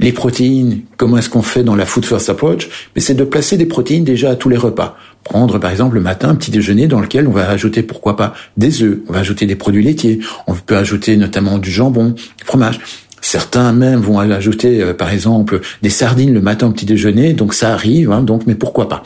Les 0.00 0.10
protéines, 0.10 0.80
comment 0.96 1.18
est-ce 1.18 1.30
qu'on 1.30 1.42
fait 1.42 1.62
dans 1.62 1.76
la 1.76 1.86
food 1.86 2.04
first 2.04 2.28
approach? 2.28 2.68
Mais 2.96 3.00
c'est 3.00 3.14
de 3.14 3.22
placer 3.22 3.56
des 3.56 3.66
protéines 3.66 4.02
déjà 4.02 4.30
à 4.30 4.34
tous 4.34 4.48
les 4.48 4.56
repas. 4.56 4.96
Prendre 5.22 5.58
par 5.58 5.70
exemple 5.70 5.94
le 5.94 6.00
matin 6.00 6.30
un 6.30 6.34
petit 6.34 6.50
déjeuner 6.50 6.88
dans 6.88 6.98
lequel 6.98 7.28
on 7.28 7.30
va 7.30 7.48
ajouter 7.48 7.84
pourquoi 7.84 8.16
pas 8.16 8.34
des 8.56 8.82
œufs, 8.82 8.98
on 9.08 9.12
va 9.12 9.20
ajouter 9.20 9.46
des 9.46 9.54
produits 9.54 9.84
laitiers, 9.84 10.18
on 10.48 10.54
peut 10.54 10.76
ajouter 10.76 11.16
notamment 11.16 11.58
du 11.58 11.70
jambon, 11.70 12.10
du 12.10 12.44
fromage 12.44 12.80
Certains 13.22 13.72
même 13.72 14.00
vont 14.00 14.18
ajouter, 14.18 14.82
euh, 14.82 14.94
par 14.94 15.10
exemple, 15.10 15.60
des 15.80 15.90
sardines 15.90 16.34
le 16.34 16.40
matin 16.40 16.66
au 16.66 16.72
petit 16.72 16.86
déjeuner, 16.86 17.32
donc 17.32 17.54
ça 17.54 17.72
arrive, 17.72 18.10
hein, 18.10 18.22
donc 18.22 18.42
mais 18.46 18.56
pourquoi 18.56 18.88
pas? 18.88 19.02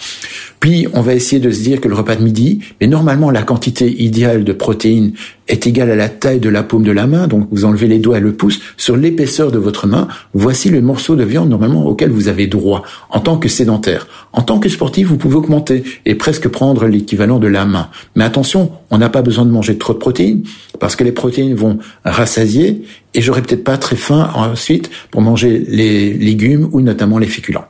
Puis 0.61 0.87
on 0.95 1.01
va 1.01 1.15
essayer 1.15 1.41
de 1.41 1.51
se 1.51 1.63
dire 1.63 1.81
que 1.81 1.89
le 1.89 1.95
repas 1.95 2.17
de 2.17 2.23
midi, 2.23 2.61
mais 2.81 2.87
normalement 2.87 3.31
la 3.31 3.43
quantité 3.43 4.03
idéale 4.03 4.45
de 4.45 4.53
protéines 4.53 5.13
est 5.49 5.67
égale 5.67 5.91
à 5.91 5.97
la 5.97 6.09
taille 6.09 6.41
de 6.41 6.49
la 6.49 6.63
paume 6.63 6.83
de 6.83 6.91
la 6.91 7.07
main, 7.07 7.29
donc 7.29 7.49
vous 7.53 7.65
enlevez 7.65 7.87
les 7.87 7.99
doigts 7.99 8.19
et 8.19 8.21
le 8.21 8.33
pouce 8.33 8.61
sur 8.77 8.97
l'épaisseur 8.97 9.53
de 9.53 9.59
votre 9.59 9.87
main, 9.87 10.09
voici 10.35 10.71
le 10.71 10.81
morceau 10.81 11.15
de 11.15 11.25
viande 11.25 11.51
normalement 11.51 11.87
auquel 11.87 12.11
vous 12.11 12.29
avez 12.29 12.47
droit 12.47 12.83
en 13.11 13.21
tant 13.21 13.37
que 13.37 13.49
sédentaire. 13.49 14.09
En 14.33 14.43
tant 14.43 14.59
que 14.59 14.69
sportif, 14.69 15.07
vous 15.07 15.19
pouvez 15.19 15.37
augmenter 15.37 15.85
et 16.05 16.15
presque 16.15 16.49
prendre 16.49 16.87
l'équivalent 16.87 17.39
de 17.39 17.47
la 17.47 17.65
main. 17.65 17.89
Mais 18.17 18.25
attention, 18.25 18.73
on 18.91 18.99
n'a 18.99 19.09
pas 19.09 19.23
besoin 19.23 19.45
de 19.45 19.51
manger 19.51 19.79
trop 19.79 19.93
de 19.93 19.99
protéines 19.99 20.43
parce 20.81 20.97
que 20.97 21.05
les 21.05 21.13
protéines 21.13 21.55
vont 21.55 21.79
rassasier 22.05 22.83
et 23.15 23.21
j'aurai 23.21 23.43
peut-être 23.43 23.65
pas 23.65 23.79
très 23.79 23.97
faim 23.97 24.31
ensuite 24.35 24.91
pour 25.11 25.23
manger 25.23 25.65
les 25.69 26.13
légumes 26.13 26.69
ou 26.73 26.81
notamment 26.81 27.19
les 27.19 27.27
féculents. 27.27 27.67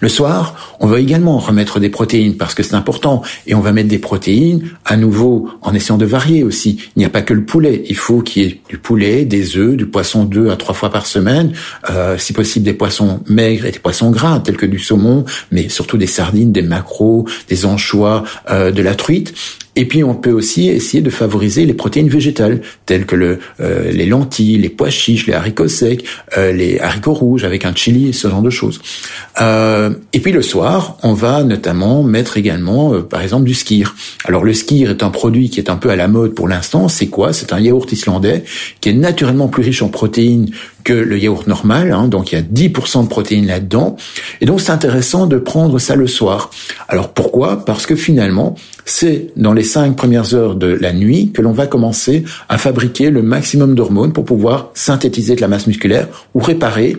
Le 0.00 0.08
soir, 0.08 0.76
on 0.80 0.86
va 0.86 1.00
également 1.00 1.38
remettre 1.38 1.80
des 1.80 1.88
protéines 1.88 2.36
parce 2.36 2.54
que 2.54 2.62
c'est 2.62 2.74
important 2.74 3.22
et 3.46 3.54
on 3.54 3.60
va 3.60 3.72
mettre 3.72 3.88
des 3.88 3.98
protéines 3.98 4.70
à 4.84 4.96
nouveau 4.96 5.48
en 5.62 5.74
essayant 5.74 5.98
de 5.98 6.06
varier 6.06 6.42
aussi. 6.42 6.78
Il 6.96 7.00
n'y 7.00 7.04
a 7.04 7.10
pas 7.10 7.22
que 7.22 7.34
le 7.34 7.44
poulet, 7.44 7.84
il 7.88 7.96
faut 7.96 8.20
qu'il 8.20 8.42
y 8.42 8.46
ait 8.46 8.60
du 8.68 8.78
poulet, 8.78 9.24
des 9.24 9.56
œufs, 9.56 9.76
du 9.76 9.86
poisson 9.86 10.24
deux 10.24 10.50
à 10.50 10.56
trois 10.56 10.74
fois 10.74 10.90
par 10.90 11.06
semaine, 11.06 11.52
euh, 11.90 12.18
si 12.18 12.32
possible 12.32 12.64
des 12.64 12.74
poissons 12.74 13.20
maigres 13.26 13.66
et 13.66 13.72
des 13.72 13.78
poissons 13.78 14.10
gras 14.10 14.40
tels 14.40 14.56
que 14.56 14.66
du 14.66 14.78
saumon, 14.78 15.24
mais 15.50 15.68
surtout 15.68 15.96
des 15.96 16.06
sardines, 16.06 16.52
des 16.52 16.62
maquereaux, 16.62 17.26
des 17.48 17.66
anchois, 17.66 18.24
euh, 18.50 18.70
de 18.70 18.82
la 18.82 18.94
truite. 18.94 19.34
Et 19.76 19.84
puis 19.84 20.02
on 20.02 20.14
peut 20.14 20.32
aussi 20.32 20.68
essayer 20.68 21.02
de 21.02 21.10
favoriser 21.10 21.66
les 21.66 21.74
protéines 21.74 22.08
végétales, 22.08 22.62
telles 22.86 23.04
que 23.04 23.38
euh, 23.60 23.92
les 23.92 24.06
lentilles, 24.06 24.58
les 24.58 24.70
pois 24.70 24.90
chiches, 24.90 25.26
les 25.26 25.34
haricots 25.34 25.68
secs, 25.68 26.02
euh, 26.36 26.50
les 26.52 26.80
haricots 26.80 27.12
rouges 27.12 27.44
avec 27.44 27.64
un 27.66 27.74
chili, 27.74 28.12
ce 28.14 28.28
genre 28.28 28.42
de 28.42 28.50
choses. 28.50 28.80
Euh, 29.40 29.90
et 30.14 30.20
puis 30.20 30.32
le 30.32 30.42
soir, 30.42 30.96
on 31.02 31.12
va 31.12 31.44
notamment 31.44 32.02
mettre 32.02 32.38
également, 32.38 33.02
par 33.02 33.20
exemple, 33.20 33.44
du 33.44 33.54
skir. 33.54 33.94
Alors 34.24 34.44
le 34.44 34.54
skir 34.54 34.90
est 34.90 35.02
un 35.02 35.10
produit 35.10 35.50
qui 35.50 35.60
est 35.60 35.70
un 35.70 35.76
peu 35.76 35.90
à 35.90 35.96
la 35.96 36.08
mode 36.08 36.34
pour 36.34 36.48
l'instant. 36.48 36.88
C'est 36.88 37.08
quoi? 37.08 37.32
C'est 37.32 37.52
un 37.52 37.60
yaourt 37.60 37.90
islandais 37.92 38.44
qui 38.80 38.88
est 38.88 38.94
naturellement 38.94 39.48
plus 39.48 39.62
riche 39.62 39.82
en 39.82 39.88
protéines 39.88 40.50
que 40.86 40.92
le 40.92 41.18
yaourt 41.18 41.48
normal, 41.48 41.90
hein, 41.90 42.06
donc 42.06 42.30
il 42.30 42.36
y 42.36 42.38
a 42.38 42.42
10% 42.42 43.02
de 43.02 43.08
protéines 43.08 43.46
là-dedans. 43.48 43.96
Et 44.40 44.46
donc 44.46 44.60
c'est 44.60 44.70
intéressant 44.70 45.26
de 45.26 45.36
prendre 45.36 45.80
ça 45.80 45.96
le 45.96 46.06
soir. 46.06 46.50
Alors 46.88 47.08
pourquoi? 47.08 47.64
Parce 47.64 47.86
que 47.86 47.96
finalement, 47.96 48.54
c'est 48.84 49.32
dans 49.36 49.52
les 49.52 49.64
cinq 49.64 49.96
premières 49.96 50.32
heures 50.34 50.54
de 50.54 50.68
la 50.68 50.92
nuit 50.92 51.32
que 51.32 51.42
l'on 51.42 51.50
va 51.50 51.66
commencer 51.66 52.22
à 52.48 52.56
fabriquer 52.56 53.10
le 53.10 53.20
maximum 53.20 53.74
d'hormones 53.74 54.12
pour 54.12 54.24
pouvoir 54.24 54.70
synthétiser 54.74 55.34
de 55.34 55.40
la 55.40 55.48
masse 55.48 55.66
musculaire 55.66 56.06
ou 56.34 56.38
réparer 56.38 56.96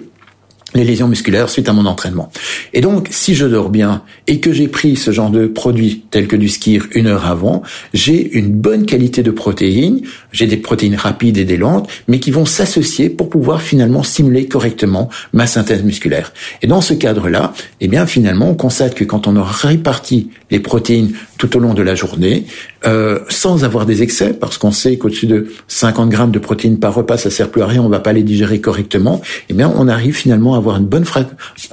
les 0.73 0.83
lésions 0.83 1.07
musculaires 1.07 1.49
suite 1.49 1.69
à 1.69 1.73
mon 1.73 1.85
entraînement. 1.85 2.29
Et 2.73 2.81
donc, 2.81 3.07
si 3.09 3.35
je 3.35 3.45
dors 3.45 3.69
bien 3.69 4.03
et 4.27 4.39
que 4.39 4.51
j'ai 4.51 4.67
pris 4.67 4.95
ce 4.95 5.11
genre 5.11 5.29
de 5.29 5.47
produit 5.47 6.03
tel 6.11 6.27
que 6.27 6.35
du 6.35 6.49
skir 6.49 6.87
une 6.91 7.07
heure 7.07 7.25
avant, 7.25 7.63
j'ai 7.93 8.37
une 8.37 8.51
bonne 8.51 8.85
qualité 8.85 9.23
de 9.23 9.31
protéines, 9.31 10.01
j'ai 10.31 10.45
des 10.45 10.57
protéines 10.57 10.95
rapides 10.95 11.37
et 11.37 11.45
des 11.45 11.57
lentes, 11.57 11.89
mais 12.07 12.19
qui 12.19 12.31
vont 12.31 12.45
s'associer 12.45 13.09
pour 13.09 13.29
pouvoir 13.29 13.61
finalement 13.61 14.03
stimuler 14.03 14.47
correctement 14.47 15.09
ma 15.31 15.47
synthèse 15.47 15.83
musculaire. 15.83 16.33
Et 16.61 16.67
dans 16.67 16.81
ce 16.81 16.93
cadre-là, 16.93 17.53
eh 17.79 17.87
bien 17.87 18.05
finalement, 18.05 18.49
on 18.49 18.55
constate 18.55 18.93
que 18.93 19.05
quand 19.05 19.27
on 19.27 19.35
aura 19.35 19.51
réparti 19.51 20.29
les 20.51 20.59
protéines 20.59 21.13
tout 21.37 21.55
au 21.55 21.59
long 21.59 21.73
de 21.73 21.81
la 21.81 21.95
journée, 21.95 22.45
euh, 22.87 23.19
sans 23.29 23.63
avoir 23.63 23.85
des 23.85 24.01
excès, 24.01 24.33
parce 24.33 24.57
qu'on 24.57 24.71
sait 24.71 24.97
qu'au-dessus 24.97 25.27
de 25.27 25.47
50 25.67 26.09
grammes 26.09 26.31
de 26.31 26.39
protéines 26.39 26.79
par 26.79 26.93
repas, 26.93 27.17
ça 27.17 27.29
sert 27.29 27.49
plus 27.49 27.61
à 27.61 27.67
rien, 27.67 27.81
on 27.81 27.89
va 27.89 27.99
pas 27.99 28.13
les 28.13 28.23
digérer 28.23 28.61
correctement, 28.61 29.21
eh 29.49 29.53
bien, 29.53 29.71
on 29.75 29.87
arrive 29.87 30.15
finalement 30.15 30.55
à 30.55 30.57
avoir 30.57 30.77
une 30.77 30.85
bonne 30.85 31.05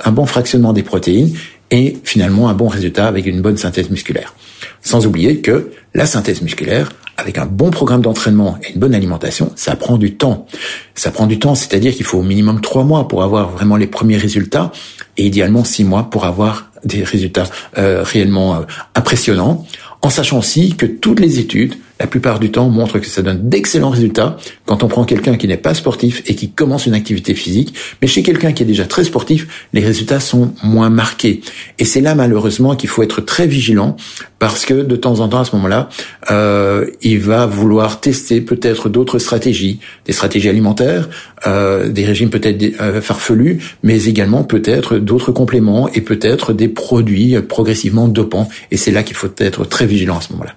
un 0.05 0.13
bon 0.13 0.27
fractionnement 0.27 0.73
des 0.73 0.83
protéines 0.83 1.33
et 1.71 1.97
finalement 2.05 2.49
un 2.49 2.55
bon 2.55 2.69
résultat 2.69 3.07
avec 3.07 3.27
une 3.27 3.41
bonne 3.41 3.57
synthèse 3.57 3.91
musculaire. 3.91 4.35
Sans 4.83 5.07
oublier 5.07 5.41
que 5.41 5.71
la 5.95 6.07
synthèse 6.07 6.43
musculaire, 6.43 6.91
avec 7.17 7.39
un 7.39 7.47
bon 7.47 7.71
programme 7.71 8.03
d'entraînement 8.03 8.59
et 8.63 8.73
une 8.73 8.81
bonne 8.81 8.95
alimentation, 8.95 9.53
ça 9.55 9.77
prend 9.77 9.99
du 9.99 10.15
temps. 10.15 10.47
Ça 10.95 11.11
prend 11.11 11.27
du 11.27 11.39
temps, 11.39 11.55
c'est-à-dire 11.55 11.95
qu'il 11.95 12.05
faut 12.05 12.19
au 12.19 12.23
minimum 12.23 12.61
trois 12.61 12.85
mois 12.85 13.09
pour 13.09 13.23
avoir 13.23 13.51
vraiment 13.51 13.77
les 13.77 13.87
premiers 13.87 14.17
résultats 14.17 14.73
et 15.17 15.27
idéalement 15.27 15.65
six 15.65 15.85
mois 15.85 16.11
pour 16.11 16.25
avoir 16.25 16.71
des 16.85 17.03
résultats 17.03 17.45
euh, 17.79 18.03
réellement 18.03 18.57
euh, 18.57 18.61
impressionnants, 18.95 19.67
en 20.05 20.11
sachant 20.11 20.39
aussi 20.39 20.75
que 20.77 20.85
toutes 20.85 21.19
les 21.19 21.39
études 21.39 21.77
la 22.01 22.07
plupart 22.09 22.41
du 22.41 22.51
temps, 22.51 22.69
montre 22.69 22.99
que 22.99 23.07
ça 23.07 23.23
donne 23.23 23.49
d'excellents 23.49 23.91
résultats 23.91 24.37
quand 24.67 24.83
on 24.83 24.89
prend 24.89 25.05
quelqu'un 25.05 25.37
qui 25.37 25.47
n'est 25.47 25.57
pas 25.57 25.75
sportif 25.75 26.23
et 26.27 26.35
qui 26.35 26.51
commence 26.51 26.87
une 26.87 26.95
activité 26.95 27.35
physique. 27.35 27.75
Mais 28.03 28.09
chez 28.09 28.23
quelqu'un 28.23 28.53
qui 28.53 28.65
est 28.65 28.67
déjà 28.67 28.85
très 28.85 29.05
sportif, 29.05 29.69
les 29.73 29.81
résultats 29.81 30.19
sont 30.19 30.53
moins 30.65 30.91
marqués. 30.91 31.41
Et 31.79 31.85
c'est 31.85 32.01
là 32.01 32.17
malheureusement 32.17 32.75
qu'il 32.75 32.89
faut 32.89 33.03
être 33.03 33.21
très 33.21 33.47
vigilant 33.47 33.97
parce 34.41 34.67
que 34.67 34.75
de 34.75 34.97
temps 34.97 35.21
en 35.21 35.29
temps, 35.29 35.41
à 35.41 35.45
ce 35.45 35.55
moment-là, 35.55 35.89
euh, 36.31 36.91
il 37.01 37.21
va 37.21 37.47
vouloir 37.47 38.01
tester 38.01 38.41
peut-être 38.41 38.89
d'autres 38.89 39.21
stratégies, 39.21 39.79
des 40.05 40.13
stratégies 40.13 40.49
alimentaires, 40.49 41.09
euh, 41.47 41.89
des 41.89 42.05
régimes 42.05 42.31
peut-être 42.31 42.63
euh, 42.81 43.01
farfelus, 43.01 43.61
mais 43.85 44.05
également 44.07 44.43
peut-être 44.43 44.99
d'autres 44.99 45.31
compléments 45.31 45.89
et 45.91 46.01
peut-être 46.01 46.53
des 46.53 46.69
produits 46.69 47.41
progressivement 47.41 48.09
dopants. 48.09 48.49
Et 48.73 48.77
c'est 48.77 48.91
là 48.91 49.05
qu'il 49.05 49.17
faut 49.17 49.31
être 49.39 49.65
très 49.65 49.87
vigilant 49.87 50.19
à 50.19 50.21
ce 50.21 50.33
moment-là. 50.33 50.55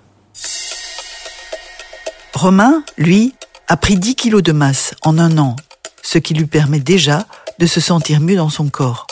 Romain, 2.37 2.83
lui, 2.99 3.33
a 3.67 3.77
pris 3.77 3.97
10 3.97 4.13
kilos 4.13 4.43
de 4.43 4.51
masse 4.51 4.93
en 5.01 5.17
un 5.17 5.39
an, 5.39 5.55
ce 6.03 6.19
qui 6.19 6.35
lui 6.35 6.45
permet 6.45 6.79
déjà 6.79 7.25
de 7.57 7.65
se 7.65 7.79
sentir 7.79 8.21
mieux 8.21 8.35
dans 8.35 8.49
son 8.49 8.69
corps. 8.69 9.07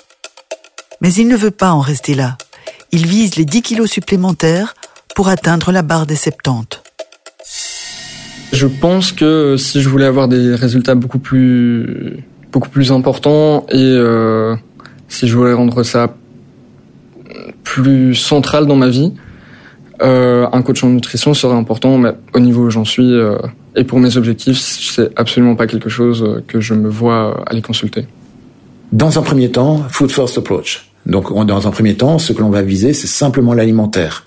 Mais 1.01 1.12
il 1.12 1.27
ne 1.27 1.36
veut 1.36 1.50
pas 1.50 1.72
en 1.72 1.79
rester 1.79 2.13
là. 2.13 2.38
Il 2.91 3.08
vise 3.08 3.36
les 3.36 3.46
10 3.46 3.63
kilos 3.63 3.89
supplémentaires 3.89 4.75
pour 5.15 5.27
atteindre 5.27 5.72
la 5.72 5.82
barre 5.82 6.05
des 6.05 6.15
70. 6.15 6.82
Je 8.53 8.67
pense 8.67 9.12
que 9.12 9.58
si 9.58 9.82
je 9.82 9.89
voulais 9.89 10.05
avoir 10.05 10.27
des 10.27 10.53
résultats 10.53 10.94
beaucoup 10.94 11.17
plus 11.17 12.22
importants 12.91 13.65
et 13.72 13.77
euh, 13.79 14.55
si 15.10 15.27
je 15.27 15.36
voulais 15.36 15.53
rendre 15.53 15.82
ça 15.82 16.13
plus 17.63 18.13
central 18.13 18.67
dans 18.67 18.75
ma 18.75 18.89
vie, 18.89 19.13
euh, 20.01 20.47
un 20.51 20.61
coach 20.61 20.83
en 20.83 20.89
nutrition 20.89 21.33
serait 21.33 21.55
important, 21.55 21.97
mais 21.97 22.11
au 22.33 22.39
niveau 22.39 22.63
où 22.63 22.69
j'en 22.69 22.85
suis 22.85 23.13
euh, 23.13 23.37
et 23.75 23.83
pour 23.83 23.99
mes 23.99 24.17
objectifs, 24.17 24.59
c'est 24.59 25.09
absolument 25.15 25.55
pas 25.55 25.67
quelque 25.67 25.89
chose 25.89 26.23
euh, 26.23 26.43
que 26.47 26.59
je 26.59 26.73
me 26.73 26.89
vois 26.89 27.43
aller 27.47 27.61
consulter. 27.61 28.05
Dans 28.91 29.17
un 29.19 29.21
premier 29.21 29.51
temps, 29.51 29.83
food 29.89 30.11
first 30.11 30.37
approach. 30.37 30.89
Donc, 31.05 31.33
dans 31.45 31.67
un 31.67 31.71
premier 31.71 31.95
temps, 31.95 32.17
ce 32.17 32.33
que 32.33 32.41
l'on 32.41 32.49
va 32.49 32.61
viser, 32.61 32.93
c'est 32.93 33.07
simplement 33.07 33.53
l'alimentaire. 33.53 34.25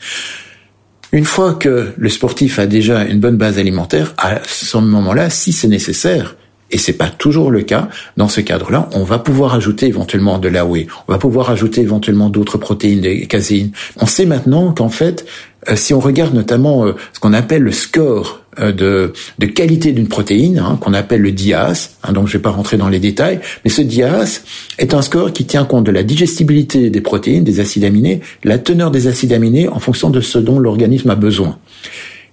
Une 1.11 1.25
fois 1.25 1.55
que 1.55 1.93
le 1.97 2.09
sportif 2.09 2.59
a 2.59 2.67
déjà 2.67 3.05
une 3.05 3.19
bonne 3.19 3.37
base 3.37 3.59
alimentaire, 3.59 4.15
à 4.19 4.41
ce 4.47 4.77
moment-là, 4.79 5.31
si 5.31 5.53
c'est 5.53 5.69
nécessaire, 5.69 6.37
et 6.71 6.79
c'est 6.79 6.93
pas 6.93 7.09
toujours 7.09 7.51
le 7.51 7.63
cas. 7.63 7.89
Dans 8.17 8.29
ce 8.29 8.41
cadre-là, 8.41 8.89
on 8.93 9.05
va 9.05 9.19
pouvoir 9.19 9.55
ajouter 9.55 9.87
éventuellement 9.87 10.39
de 10.39 10.49
l'AOE. 10.49 10.87
On 11.07 11.13
va 11.13 11.19
pouvoir 11.19 11.51
ajouter 11.51 11.81
éventuellement 11.81 12.29
d'autres 12.29 12.59
protéines, 12.59 13.01
des 13.01 13.27
caséines. 13.27 13.73
On 13.97 14.07
sait 14.07 14.27
maintenant 14.27 14.73
qu'en 14.73 14.89
fait, 14.89 15.25
euh, 15.25 15.48
si 15.75 15.95
on 15.95 16.01
regarde 16.01 16.35
notamment 16.35 16.87
euh, 16.87 16.95
ce 17.13 17.21
qu'on 17.21 17.33
appelle 17.33 17.63
le 17.63 17.73
score 17.73 18.43
euh, 18.61 18.73
de, 18.73 19.13
de 19.39 19.47
qualité 19.47 19.93
d'une 19.93 20.09
protéine, 20.09 20.59
hein, 20.59 20.79
qu'on 20.81 20.95
appelle 20.95 21.21
le 21.21 21.33
DIAS, 21.33 21.91
hein, 22.03 22.13
donc 22.13 22.29
je 22.29 22.35
vais 22.35 22.43
pas 22.43 22.51
rentrer 22.51 22.77
dans 22.77 22.89
les 22.89 23.01
détails, 23.01 23.41
mais 23.65 23.71
ce 23.71 23.83
DIAS 23.83 24.43
est 24.79 24.95
un 24.95 25.03
score 25.03 25.33
qui 25.33 25.47
tient 25.47 25.65
compte 25.65 25.85
de 25.85 25.91
la 25.91 26.03
digestibilité 26.03 26.91
des 26.91 27.01
protéines, 27.01 27.45
des 27.45 27.61
acides 27.61 27.85
aminés, 27.85 28.21
la 28.45 28.59
teneur 28.59 28.91
des 28.91 29.07
acides 29.07 29.33
aminés 29.33 29.69
en 29.69 29.79
fonction 29.79 30.11
de 30.11 30.21
ce 30.21 30.39
dont 30.39 30.59
l'organisme 30.59 31.11
a 31.11 31.17
besoin. 31.17 31.59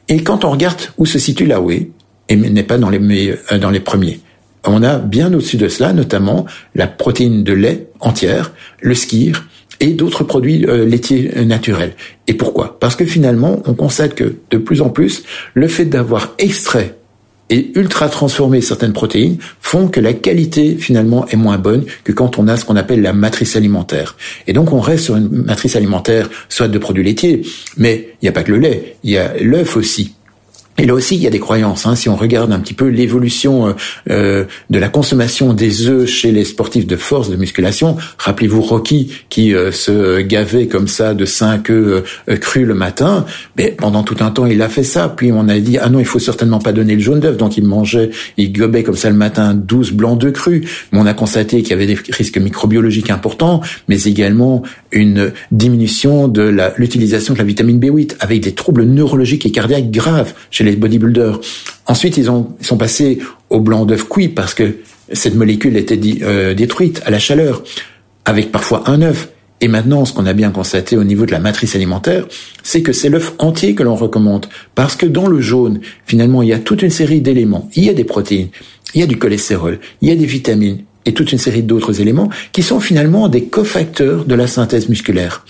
Et 0.08 0.22
quand 0.24 0.46
on 0.46 0.51
regarde 0.51 0.82
où 0.98 1.05
se 1.05 1.17
situe 1.17 1.46
l'AOE, 1.46 1.88
et 2.27 2.36
n'est 2.36 2.63
pas 2.63 2.77
dans 2.77 2.89
les, 2.89 3.36
dans 3.60 3.70
les 3.70 3.79
premiers 3.79 4.20
on 4.67 4.84
a 4.84 4.98
bien 4.98 5.34
au-dessus 5.34 5.58
de 5.58 5.67
cela, 5.67 5.94
notamment 5.94 6.46
la 6.74 6.88
protéine 6.88 7.44
de 7.44 7.53
lait 7.53 7.88
entière, 8.00 8.51
le 8.82 8.96
skir 8.96 9.48
et 9.79 9.94
d'autres 9.94 10.24
produits 10.24 10.65
euh, 10.65 10.86
laitiers 10.86 11.32
naturels. 11.46 11.94
Et 12.27 12.34
pourquoi? 12.34 12.77
Parce 12.79 12.96
que 12.96 13.05
finalement, 13.05 13.62
on 13.65 13.74
constate 13.74 14.15
que 14.15 14.36
de 14.50 14.58
plus 14.58 14.82
en 14.82 14.89
plus, 14.89 15.24
le 15.53 15.67
fait 15.67 15.86
d'avoir 15.86 16.34
extrait 16.38 16.96
et 17.50 17.72
ultra 17.75 18.10
transformé 18.10 18.62
certaines 18.62 18.94
protéines 18.94 19.38
font 19.62 19.88
que 19.88 20.00
la 20.00 20.13
qualité 20.13 20.75
finalement 20.77 21.27
est 21.27 21.36
moins 21.36 21.58
bonne 21.58 21.86
que 22.03 22.12
quand 22.12 22.39
on 22.39 22.48
a 22.48 22.58
ce 22.58 22.65
qu'on 22.65 22.75
appelle 22.75 23.01
la 23.01 23.13
matrice 23.13 23.55
alimentaire. 23.55 24.17
Et 24.48 24.53
donc 24.53 24.72
on 24.74 24.79
reste 24.79 25.05
sur 25.05 25.15
une 25.15 25.29
matrice 25.29 25.75
alimentaire 25.75 26.29
soit 26.50 26.67
de 26.67 26.77
produits 26.77 27.03
laitiers, 27.03 27.44
mais 27.77 28.10
il 28.22 28.25
n'y 28.25 28.29
a 28.29 28.32
pas 28.32 28.44
que 28.44 28.51
le 28.51 28.58
lait, 28.58 28.98
il 29.03 29.12
y 29.12 29.17
a 29.17 29.34
l'œuf 29.39 29.77
aussi. 29.77 30.15
Et 30.77 30.86
là 30.86 30.94
aussi, 30.94 31.15
il 31.15 31.22
y 31.22 31.27
a 31.27 31.29
des 31.29 31.39
croyances. 31.39 31.86
Hein. 31.86 31.96
Si 31.96 32.10
on 32.10 32.17
regarde 32.17 32.51
un 32.51 32.60
petit 32.60 32.74
peu 32.74 32.88
l'évolution 32.88 33.67
euh, 33.67 33.74
euh, 34.10 34.44
de 34.70 34.77
la 34.77 34.89
consommation 34.89 35.53
des 35.53 35.88
œufs 35.88 36.05
chez 36.05 36.34
les 36.34 36.44
sportifs 36.44 36.86
de 36.86 36.98
force 36.98 37.29
de 37.29 37.38
musculation, 37.38 37.96
rappelez-vous 38.17 38.62
Rocky 38.62 39.12
qui 39.29 39.53
euh, 39.53 39.72
se 39.72 40.20
gavait 40.22 40.67
comme 40.67 40.89
ça 40.89 41.13
de 41.13 41.24
5 41.24 41.70
œufs 41.70 42.03
crus 42.41 42.65
le 42.65 42.74
matin. 42.74 43.25
Mais 43.58 43.72
pendant 43.72 44.03
tout 44.03 44.17
un 44.20 44.32
temps, 44.32 44.46
il 44.46 44.62
a 44.62 44.67
fait 44.67 44.84
ça. 44.84 45.08
Puis 45.08 45.32
on 45.32 45.48
a 45.48 45.60
dit 45.60 45.77
ah 45.77 45.89
non, 45.89 46.00
il 46.00 46.05
faut 46.05 46.20
certainement 46.20 46.60
pas 46.60 46.74
donner 46.74 46.96
le 46.96 47.01
jaune 47.01 47.22
d'œuf. 47.22 47.38
Donc 47.38 47.55
il 47.55 47.63
mangeait, 47.63 48.10
il 48.36 48.51
gobait 48.51 48.84
comme 48.84 48.98
ça 48.98 49.10
le 49.10 49.15
matin 49.15 49.53
12 49.53 49.94
blancs 49.94 50.20
d'œufs 50.20 50.34
crus. 50.34 50.67
Mais 50.91 51.00
on 51.00 51.05
a 51.05 51.13
constaté 51.13 51.62
qu'il 51.62 51.70
y 51.70 51.74
avait 51.74 51.88
des 51.88 51.98
risques 52.10 52.38
microbiologiques 52.38 53.12
importants, 53.12 53.62
mais 53.88 54.03
également 54.03 54.62
une 54.91 55.32
diminution 55.51 56.27
de 56.27 56.53
l'utilisation 56.77 57.34
de 57.34 57.39
la 57.39 57.46
vitamine 57.46 57.79
B8 57.79 58.15
avec 58.20 58.41
des 58.41 58.53
troubles 58.53 58.84
neurologiques 58.84 59.46
et 59.46 59.51
cardiaques 59.51 59.89
graves 59.89 60.34
chez 60.51 60.64
les 60.65 60.75
bodybuilders. 60.75 61.39
Ensuite, 61.88 62.17
ils, 62.17 62.29
ont, 62.29 62.55
ils 62.60 62.65
sont 62.65 62.77
passés 62.77 63.19
au 63.50 63.60
blanc 63.60 63.86
d'œuf 63.86 64.07
cuit 64.07 64.29
parce 64.29 64.53
que 64.53 64.77
cette 65.12 65.36
molécule 65.36 65.77
était 65.77 66.00
euh, 66.24 66.53
détruite 66.53 67.01
à 67.05 67.12
la 67.12 67.19
chaleur, 67.19 67.63
avec 68.25 68.51
parfois 68.51 68.89
un 68.89 69.01
œuf. 69.01 69.29
Et 69.62 69.67
maintenant, 69.67 70.03
ce 70.03 70.13
qu'on 70.13 70.25
a 70.25 70.34
bien 70.34 70.51
constaté 70.51 70.98
au 70.98 71.03
niveau 71.03 71.25
de 71.25 71.31
la 71.31 71.39
matrice 71.39 71.75
alimentaire, 71.75 72.27
c'est 72.62 72.81
que 72.81 72.91
c'est 72.91 73.10
l'œuf 73.10 73.34
entier 73.39 73.74
que 73.74 73.84
l'on 73.84 73.95
recommande. 73.95 74.48
Parce 74.74 74.95
que 74.95 75.05
dans 75.05 75.27
le 75.27 75.39
jaune, 75.39 75.79
finalement, 76.05 76.43
il 76.43 76.50
y 76.50 76.53
a 76.53 76.60
toute 76.60 76.81
une 76.81 76.89
série 76.89 77.22
d'éléments. 77.22 77.69
Il 77.75 77.86
y 77.86 77.89
a 77.89 77.93
des 77.93 78.03
protéines, 78.03 78.50
il 78.93 79.00
y 79.00 79.03
a 79.03 79.07
du 79.07 79.17
cholestérol, 79.17 79.79
il 80.01 80.10
y 80.10 80.12
a 80.12 80.15
des 80.15 80.25
vitamines 80.25 80.79
et 81.05 81.13
toute 81.13 81.31
une 81.31 81.38
série 81.38 81.63
d'autres 81.63 82.01
éléments 82.01 82.29
qui 82.51 82.63
sont 82.63 82.79
finalement 82.79 83.29
des 83.29 83.45
cofacteurs 83.45 84.25
de 84.25 84.36
la 84.36 84.48
synthèse 84.48 84.89
musculaire. 84.89 85.45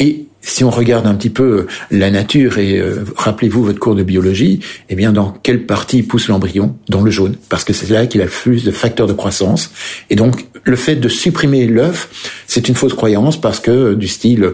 Et 0.00 0.26
si 0.42 0.64
on 0.64 0.70
regarde 0.70 1.06
un 1.06 1.14
petit 1.14 1.30
peu 1.30 1.42
euh, 1.42 1.66
la 1.90 2.10
nature 2.10 2.58
et 2.58 2.78
euh, 2.78 3.04
rappelez-vous 3.16 3.62
votre 3.64 3.78
cours 3.78 3.94
de 3.94 4.02
biologie, 4.02 4.60
eh 4.88 4.94
bien 4.94 5.12
dans 5.12 5.32
quelle 5.42 5.66
partie 5.66 6.02
pousse 6.02 6.28
l'embryon? 6.28 6.76
Dans 6.88 7.02
le 7.02 7.10
jaune, 7.10 7.36
parce 7.48 7.64
que 7.64 7.72
c'est 7.72 7.90
là 7.90 8.06
qu'il 8.06 8.20
a 8.20 8.24
le 8.24 8.30
plus 8.30 8.64
de 8.64 8.70
facteurs 8.70 9.06
de 9.06 9.12
croissance. 9.12 9.70
Et 10.08 10.16
donc 10.16 10.46
le 10.64 10.76
fait 10.76 10.96
de 10.96 11.08
supprimer 11.08 11.66
l'œuf, 11.66 12.08
c'est 12.46 12.68
une 12.68 12.74
fausse 12.74 12.94
croyance 12.94 13.40
parce 13.40 13.60
que 13.60 13.70
euh, 13.70 13.94
du 13.94 14.08
style 14.08 14.52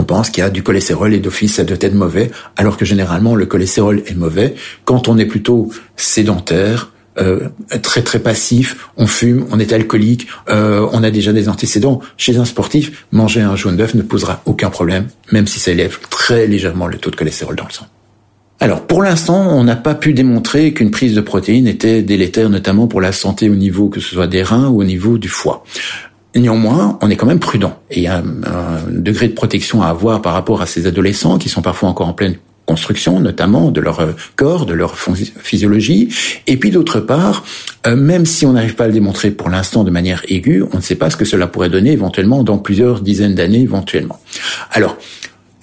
on 0.00 0.04
pense 0.04 0.30
qu'il 0.30 0.42
y 0.42 0.46
a 0.46 0.50
du 0.50 0.62
cholestérol 0.62 1.12
et 1.12 1.18
d'office 1.18 1.54
ça 1.54 1.64
doit 1.64 1.76
être 1.80 1.94
mauvais, 1.94 2.30
alors 2.56 2.76
que 2.76 2.84
généralement 2.84 3.34
le 3.34 3.46
cholestérol 3.46 4.02
est 4.06 4.14
mauvais 4.14 4.54
quand 4.84 5.08
on 5.08 5.18
est 5.18 5.26
plutôt 5.26 5.70
sédentaire, 5.96 6.92
euh, 7.20 7.48
très 7.82 8.02
très 8.02 8.18
passif, 8.18 8.88
on 8.96 9.06
fume, 9.06 9.46
on 9.50 9.58
est 9.58 9.72
alcoolique, 9.72 10.28
euh, 10.48 10.86
on 10.92 11.02
a 11.02 11.10
déjà 11.10 11.32
des 11.32 11.48
antécédents. 11.48 12.00
Chez 12.16 12.36
un 12.36 12.44
sportif, 12.44 13.06
manger 13.12 13.40
un 13.40 13.56
jaune 13.56 13.76
d'œuf 13.76 13.94
ne 13.94 14.02
posera 14.02 14.42
aucun 14.44 14.70
problème, 14.70 15.08
même 15.32 15.46
si 15.46 15.58
ça 15.60 15.70
élève 15.70 15.98
très 16.10 16.46
légèrement 16.46 16.86
le 16.86 16.98
taux 16.98 17.10
de 17.10 17.16
cholestérol 17.16 17.56
dans 17.56 17.66
le 17.66 17.72
sang. 17.72 17.86
Alors, 18.60 18.80
pour 18.82 19.02
l'instant, 19.02 19.48
on 19.50 19.62
n'a 19.62 19.76
pas 19.76 19.94
pu 19.94 20.12
démontrer 20.12 20.72
qu'une 20.72 20.90
prise 20.90 21.14
de 21.14 21.20
protéines 21.20 21.68
était 21.68 22.02
délétère, 22.02 22.50
notamment 22.50 22.88
pour 22.88 23.00
la 23.00 23.12
santé 23.12 23.48
au 23.48 23.54
niveau 23.54 23.88
que 23.88 24.00
ce 24.00 24.14
soit 24.14 24.26
des 24.26 24.42
reins 24.42 24.68
ou 24.68 24.80
au 24.80 24.84
niveau 24.84 25.16
du 25.16 25.28
foie. 25.28 25.64
Néanmoins, 26.34 26.98
on 27.00 27.08
est 27.08 27.16
quand 27.16 27.26
même 27.26 27.38
prudent 27.38 27.78
et 27.90 27.98
il 27.98 28.02
y 28.02 28.06
a 28.06 28.18
un, 28.18 28.90
degré 28.90 29.28
de 29.28 29.32
protection 29.32 29.82
à 29.82 29.86
avoir 29.86 30.22
par 30.22 30.34
rapport 30.34 30.60
à 30.60 30.66
ces 30.66 30.86
adolescents 30.86 31.38
qui 31.38 31.48
sont 31.48 31.62
parfois 31.62 31.88
encore 31.88 32.08
en 32.08 32.12
pleine 32.12 32.36
construction 32.68 33.18
notamment 33.18 33.70
de 33.70 33.80
leur 33.80 34.00
euh, 34.00 34.12
corps, 34.36 34.66
de 34.66 34.74
leur 34.74 34.96
physiologie. 34.98 36.14
Et 36.46 36.58
puis 36.58 36.70
d'autre 36.70 37.00
part, 37.00 37.44
euh, 37.86 37.96
même 37.96 38.26
si 38.26 38.44
on 38.44 38.52
n'arrive 38.52 38.74
pas 38.74 38.84
à 38.84 38.86
le 38.88 38.92
démontrer 38.92 39.30
pour 39.30 39.48
l'instant 39.48 39.84
de 39.84 39.90
manière 39.90 40.22
aiguë, 40.28 40.64
on 40.72 40.76
ne 40.76 40.82
sait 40.82 40.94
pas 40.94 41.08
ce 41.08 41.16
que 41.16 41.24
cela 41.24 41.46
pourrait 41.46 41.70
donner 41.70 41.92
éventuellement 41.92 42.44
dans 42.44 42.58
plusieurs 42.58 43.00
dizaines 43.00 43.34
d'années 43.34 43.62
éventuellement. 43.62 44.20
Alors, 44.70 44.98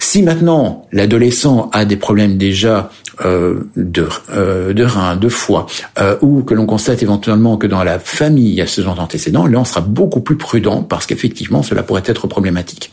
si 0.06 0.22
maintenant 0.22 0.86
l'adolescent 0.92 1.68
a 1.72 1.84
des 1.84 1.96
problèmes 1.96 2.38
déjà 2.38 2.90
euh, 3.24 3.64
de, 3.74 4.06
euh, 4.30 4.72
de 4.72 4.84
rein, 4.84 5.16
de 5.16 5.28
foie, 5.28 5.66
euh, 5.98 6.16
ou 6.20 6.44
que 6.44 6.54
l'on 6.54 6.64
constate 6.64 7.02
éventuellement 7.02 7.56
que 7.56 7.66
dans 7.66 7.82
la 7.82 7.98
famille 7.98 8.50
il 8.50 8.54
y 8.54 8.60
a 8.60 8.68
ce 8.68 8.82
genre 8.82 8.94
d'antécédents, 8.94 9.48
là 9.48 9.58
on 9.58 9.64
sera 9.64 9.80
beaucoup 9.80 10.20
plus 10.20 10.36
prudent 10.36 10.82
parce 10.82 11.06
qu'effectivement 11.06 11.64
cela 11.64 11.82
pourrait 11.82 12.04
être 12.06 12.28
problématique. 12.28 12.92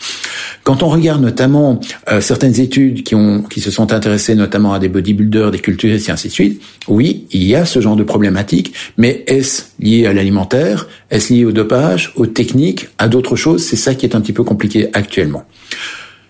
Quand 0.63 0.81
on 0.81 0.87
regarde 0.87 1.21
notamment 1.21 1.79
euh, 2.11 2.19
certaines 2.19 2.59
études 2.59 3.03
qui 3.03 3.13
ont 3.13 3.43
qui 3.43 3.61
se 3.61 3.69
sont 3.69 3.93
intéressées 3.93 4.33
notamment 4.33 4.73
à 4.73 4.79
des 4.79 4.89
bodybuilders, 4.89 5.51
des 5.51 5.59
culturistes 5.59 6.09
et 6.09 6.11
ainsi 6.11 6.29
de 6.29 6.33
suite, 6.33 6.63
oui, 6.87 7.27
il 7.31 7.43
y 7.43 7.53
a 7.53 7.65
ce 7.65 7.79
genre 7.79 7.95
de 7.95 8.03
problématique, 8.03 8.73
mais 8.97 9.23
est-ce 9.27 9.65
lié 9.79 10.07
à 10.07 10.13
l'alimentaire, 10.13 10.87
est-ce 11.11 11.31
lié 11.31 11.45
au 11.45 11.51
dopage, 11.51 12.11
aux 12.15 12.25
techniques, 12.25 12.87
à 12.97 13.07
d'autres 13.07 13.35
choses? 13.35 13.63
C'est 13.63 13.75
ça 13.75 13.93
qui 13.93 14.07
est 14.07 14.15
un 14.15 14.21
petit 14.21 14.33
peu 14.33 14.43
compliqué 14.43 14.89
actuellement. 14.93 15.43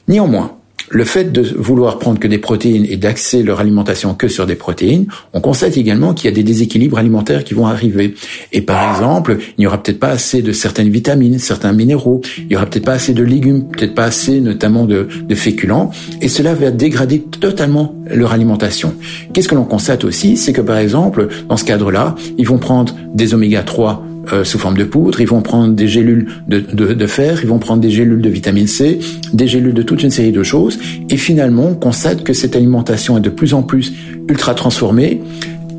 Néanmoins, 0.10 0.58
le 0.90 1.06
fait 1.06 1.32
de 1.32 1.42
vouloir 1.42 2.00
prendre 2.00 2.20
que 2.20 2.28
des 2.28 2.38
protéines 2.38 2.86
et 2.86 2.98
d'axer 2.98 3.44
leur 3.44 3.60
alimentation 3.60 4.13
que 4.13 4.28
sur 4.28 4.46
des 4.46 4.56
protéines, 4.56 5.08
on 5.34 5.42
constate 5.42 5.78
également 5.78 6.13
qu'il 6.13 6.30
y 6.30 6.34
a 6.34 6.36
des 6.36 6.43
déséquilibres 6.43 6.98
alimentaires 6.98 7.43
qui 7.43 7.54
vont 7.54 7.67
arriver. 7.67 8.15
Et 8.52 8.62
par 8.62 8.96
exemple, 8.96 9.38
il 9.58 9.62
n'y 9.62 9.67
aura 9.67 9.82
peut-être 9.82 10.00
pas 10.00 10.10
assez 10.10 10.41
de 10.41 10.52
certaines 10.52 10.89
vitamines, 10.89 11.39
certains 11.39 11.74
minéraux, 11.74 12.22
il 12.38 12.48
n'y 12.48 12.56
aura 12.56 12.65
peut-être 12.65 12.86
pas 12.86 12.93
assez 12.93 13.13
de 13.13 13.24
légumes, 13.24 13.67
peut-être 13.69 13.96
pas 13.96 14.06
assez 14.06 14.41
notamment 14.41 14.86
de, 14.86 15.08
de 15.28 15.36
féculents, 15.36 15.91
et 16.22 16.28
cela 16.28 16.54
va 16.54 16.72
dégrader 16.72 17.22
totalement 17.22 17.96
leur 18.08 18.34
alimentation. 18.34 18.93
Qu'est-ce 19.34 19.48
que 19.48 19.56
l'on 19.56 19.65
constate 19.65 20.04
aussi, 20.04 20.38
c'est 20.38 20.54
que 20.54 20.62
par 20.62 20.78
exemple, 20.78 21.28
dans 21.50 21.58
ce 21.58 21.65
cadre-là, 21.65 22.15
ils 22.38 22.48
vont 22.48 22.58
prendre 22.58 22.96
des 23.13 23.34
oméga 23.34 23.63
3 23.63 24.04
euh, 24.31 24.43
sous 24.43 24.57
forme 24.57 24.77
de 24.77 24.83
poudre, 24.86 25.19
ils 25.19 25.27
vont 25.27 25.41
prendre 25.41 25.73
des 25.73 25.88
gélules 25.88 26.27
de, 26.47 26.59
de, 26.59 26.93
de, 26.93 27.07
fer, 27.07 27.39
ils 27.41 27.49
vont 27.49 27.59
prendre 27.59 27.81
des 27.81 27.89
gélules 27.89 28.21
de 28.21 28.29
vitamine 28.29 28.67
C, 28.67 28.99
des 29.33 29.47
gélules 29.47 29.73
de 29.73 29.81
toute 29.81 30.03
une 30.03 30.12
série 30.12 30.31
de 30.31 30.43
choses, 30.43 30.79
et 31.09 31.17
finalement 31.17 31.69
on 31.69 31.75
constate 31.75 32.23
que 32.23 32.33
cette 32.33 32.55
alimentation 32.55 33.17
est 33.17 33.21
de 33.21 33.29
plus 33.29 33.53
en 33.53 33.63
plus 33.63 33.93
ultra 34.29 34.53
transformée 34.53 35.21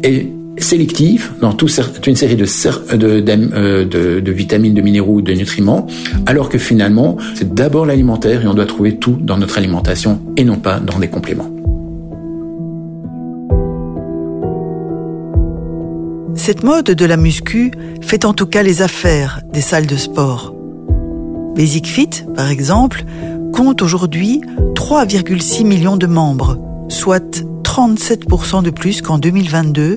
et 0.02 0.28
sélective 0.59 1.30
dans 1.40 1.52
toute 1.52 2.07
une 2.07 2.16
série 2.16 2.37
de, 2.37 2.46
euh, 2.92 3.85
de, 3.85 4.20
de, 4.20 4.33
vitamines, 4.33 4.74
de 4.74 4.83
minéraux, 4.83 5.20
de 5.20 5.33
nutriments, 5.33 5.87
alors 6.26 6.48
que 6.48 6.59
finalement 6.59 7.16
c'est 7.35 7.54
d'abord 7.54 7.87
l'alimentaire 7.87 8.42
et 8.42 8.46
on 8.46 8.54
doit 8.54 8.66
trouver 8.66 8.96
tout 8.96 9.16
dans 9.20 9.38
notre 9.38 9.59
alimentation 9.59 10.20
et 10.37 10.44
non 10.44 10.57
pas 10.57 10.80
dans 10.80 10.98
des 10.98 11.09
compléments. 11.09 11.54
Cette 16.44 16.62
mode 16.62 16.90
de 16.90 17.07
la 17.07 17.16
muscu 17.16 17.72
fait 18.02 18.26
en 18.26 18.35
tout 18.35 18.44
cas 18.44 18.62
les 18.62 18.83
affaires 18.83 19.40
des 19.50 19.62
salles 19.62 19.87
de 19.87 19.96
sport. 19.96 20.54
Basic 21.57 21.87
Fit, 21.87 22.11
par 22.37 22.50
exemple, 22.50 23.04
compte 23.50 23.80
aujourd'hui 23.80 24.42
3,6 24.74 25.64
millions 25.64 25.96
de 25.96 26.07
membres, 26.07 26.59
soit 26.90 27.42
37% 27.62 28.62
de 28.62 28.68
plus 28.68 29.00
qu'en 29.00 29.16
2022, 29.16 29.96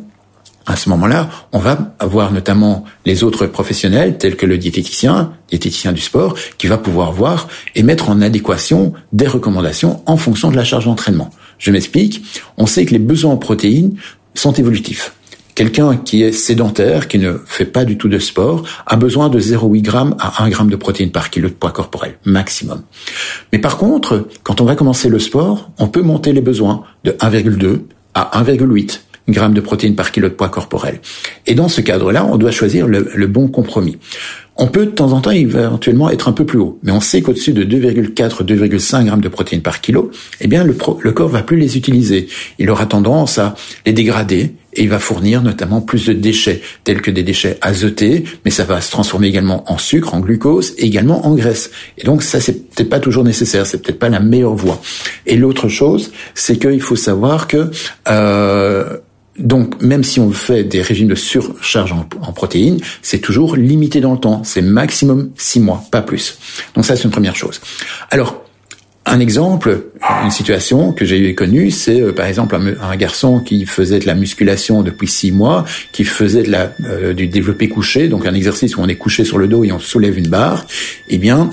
à 0.66 0.76
ce 0.76 0.90
moment-là, 0.90 1.30
on 1.52 1.60
va 1.60 1.96
avoir 2.00 2.32
notamment 2.32 2.86
les 3.06 3.24
autres 3.24 3.46
professionnels, 3.46 4.18
tels 4.18 4.38
que 4.38 4.46
le 4.46 4.58
diététicien, 4.58 5.34
diététicien 5.50 5.92
du 5.92 6.02
sport, 6.02 6.36
qui 6.58 6.68
va 6.68 6.78
pouvoir 6.78 7.12
voir 7.12 7.50
et 7.76 7.84
mettre 7.84 8.10
en 8.10 8.22
adéquation 8.22 8.94
des 9.12 9.28
recommandations 9.28 10.02
en 10.06 10.16
fonction 10.16 10.52
de 10.52 10.56
la 10.56 10.64
charge 10.64 10.86
d'entraînement. 10.86 11.30
Je 11.58 11.72
m'explique. 11.72 12.24
On 12.58 12.66
sait 12.66 12.86
que 12.86 12.92
les 12.92 13.00
besoins 13.00 13.34
en 13.34 13.38
protéines 13.38 13.96
sont 14.36 14.54
évolutifs. 14.54 15.14
Quelqu'un 15.56 15.98
qui 15.98 16.24
est 16.24 16.32
sédentaire, 16.32 17.08
qui 17.08 17.20
ne 17.20 17.34
fait 17.46 17.66
pas 17.66 17.86
du 17.86 17.98
tout 17.98 18.10
de 18.10 18.18
sport, 18.18 18.64
a 18.88 18.96
besoin 18.96 19.30
de 19.30 19.40
0,8 19.40 19.86
g 19.86 19.92
à 20.20 20.44
1 20.44 20.50
g 20.50 20.58
de 20.64 20.76
protéines 20.76 21.12
par 21.12 21.30
kilo 21.30 21.48
de 21.48 21.54
poids 21.54 21.72
corporel, 21.72 22.16
maximum. 22.26 22.82
Mais 23.52 23.60
par 23.60 23.78
contre, 23.78 24.28
quand 24.42 24.62
on 24.62 24.66
va 24.66 24.76
commencer 24.76 25.10
le 25.10 25.20
sport, 25.20 25.70
on 25.78 25.88
peut 25.88 26.02
monter 26.02 26.34
les 26.34 26.42
besoins 26.42 26.84
de 27.04 27.12
1,2 27.12 27.82
à 28.16 28.44
1,8 28.44 29.02
grammes 29.30 29.54
de 29.54 29.62
protéines 29.62 29.96
par 29.96 30.12
kilo 30.12 30.28
de 30.28 30.34
poids 30.34 30.50
corporel. 30.50 31.00
Et 31.46 31.56
dans 31.56 31.70
ce 31.70 31.82
cadre-là, 31.82 32.26
on 32.26 32.38
doit 32.38 32.52
choisir 32.52 32.88
le, 32.88 33.28
bon 33.28 33.48
compromis. 33.48 33.98
On 34.56 34.68
peut 34.68 34.86
de 34.86 34.92
temps 34.92 35.14
en 35.14 35.22
temps 35.22 35.32
éventuellement 35.32 36.12
être 36.12 36.28
un 36.28 36.32
peu 36.32 36.46
plus 36.46 36.60
haut, 36.60 36.80
mais 36.84 36.92
on 36.92 37.02
sait 37.02 37.22
qu'au-dessus 37.22 37.54
de 37.54 37.64
2,4, 37.64 38.44
2,5 38.44 39.06
grammes 39.06 39.22
de 39.22 39.28
protéines 39.28 39.64
par 39.64 39.82
kilo, 39.82 40.12
eh 40.42 40.48
bien 40.48 40.64
le, 40.64 40.76
le 41.00 41.12
corps 41.12 41.30
va 41.30 41.42
plus 41.42 41.58
les 41.58 41.76
utiliser. 41.76 42.28
Il 42.60 42.70
aura 42.70 42.86
tendance 42.86 43.40
à 43.40 43.56
les 43.86 43.94
dégrader 43.94 44.54
et 44.76 44.84
il 44.84 44.90
va 44.90 45.00
fournir 45.00 45.42
notamment 45.42 45.82
plus 45.82 46.06
de 46.06 46.14
déchets, 46.14 46.62
tels 46.84 47.02
que 47.02 47.12
des 47.12 47.24
déchets 47.24 47.58
azotés, 47.62 48.24
mais 48.46 48.52
ça 48.52 48.64
va 48.64 48.80
se 48.82 48.92
transformer 48.92 49.28
également 49.28 49.72
en 49.72 49.78
sucre, 49.78 50.14
en 50.14 50.20
glucose 50.20 50.74
et 50.78 50.86
également 50.86 51.26
en 51.26 51.36
graisse. 51.36 51.72
Et 51.98 52.04
donc 52.04 52.22
ça, 52.22 52.40
c'est 52.40 52.70
peut-être 52.70 52.90
pas 52.90 53.00
toujours 53.00 53.24
nécessaire, 53.24 53.66
c'est 53.66 53.82
peut-être 53.82 54.00
pas 54.00 54.10
la 54.10 54.20
meilleure 54.20 54.56
voie. 54.56 54.82
Et 55.26 55.36
l'autre 55.36 55.68
chose, 55.68 56.12
c'est 56.36 56.58
qu'il 56.58 56.82
faut 56.82 56.96
savoir 56.96 57.48
que 57.48 57.72
euh, 58.10 58.98
donc, 59.40 59.82
même 59.82 60.04
si 60.04 60.20
on 60.20 60.32
fait 60.32 60.64
des 60.64 60.82
régimes 60.82 61.08
de 61.08 61.16
surcharge 61.16 61.92
en, 61.92 62.32
protéines, 62.34 62.80
c'est 63.02 63.20
toujours 63.20 63.56
limité 63.56 64.00
dans 64.00 64.14
le 64.14 64.20
temps. 64.20 64.44
C'est 64.44 64.62
maximum 64.62 65.32
six 65.38 65.60
mois, 65.60 65.84
pas 65.92 66.02
plus. 66.02 66.38
Donc 66.76 66.86
ça, 66.86 66.96
c'est 66.96 67.04
une 67.04 67.12
première 67.12 67.36
chose. 67.36 67.60
Alors, 68.12 68.44
un 69.06 69.20
exemple, 69.20 69.88
une 70.24 70.32
situation 70.32 70.94
que 70.94 71.04
j'ai 71.04 71.36
connue, 71.36 71.72
c'est 71.72 72.00
euh, 72.00 72.14
par 72.14 72.26
exemple 72.26 72.56
un, 72.56 72.96
garçon 72.96 73.42
qui 73.42 73.66
faisait 73.66 74.00
de 74.00 74.06
la 74.06 74.16
musculation 74.16 74.82
depuis 74.82 75.10
six 75.10 75.32
mois, 75.32 75.66
qui 75.92 76.06
faisait 76.06 76.44
de 76.44 76.52
la, 76.52 76.72
euh, 76.86 77.14
du 77.14 77.28
développé 77.28 77.68
couché, 77.68 78.08
donc 78.08 78.26
un 78.26 78.34
exercice 78.34 78.78
où 78.78 78.82
on 78.82 78.88
est 78.88 78.96
couché 78.96 79.26
sur 79.26 79.38
le 79.38 79.48
dos 79.48 79.66
et 79.66 79.74
on 79.74 79.80
soulève 79.80 80.18
une 80.18 80.30
barre. 80.30 80.66
Eh 81.10 81.18
bien, 81.18 81.50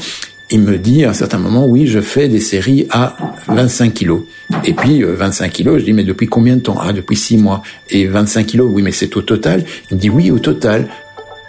il 0.50 0.60
me 0.60 0.78
dit 0.78 1.04
à 1.04 1.10
un 1.10 1.14
certain 1.14 1.38
moment, 1.38 1.66
oui, 1.66 1.86
je 1.86 2.00
fais 2.00 2.28
des 2.28 2.40
séries 2.40 2.86
à 2.90 3.16
25 3.48 3.94
kilos. 3.94 4.22
Et 4.64 4.74
puis 4.74 5.02
25 5.02 5.44
euh, 5.44 5.48
kilos, 5.48 5.78
je 5.80 5.84
dis, 5.84 5.92
mais 5.92 6.04
depuis 6.04 6.26
combien 6.26 6.56
de 6.56 6.60
temps? 6.60 6.76
Ah, 6.80 6.92
depuis 6.92 7.16
6 7.16 7.38
mois. 7.38 7.62
Et 7.88 8.06
25 8.06 8.46
kilos, 8.46 8.70
oui, 8.72 8.82
mais 8.82 8.92
c'est 8.92 9.16
au 9.16 9.22
total. 9.22 9.64
Il 9.90 9.96
me 9.96 10.00
dit, 10.00 10.10
oui, 10.10 10.30
au 10.30 10.38
total. 10.38 10.88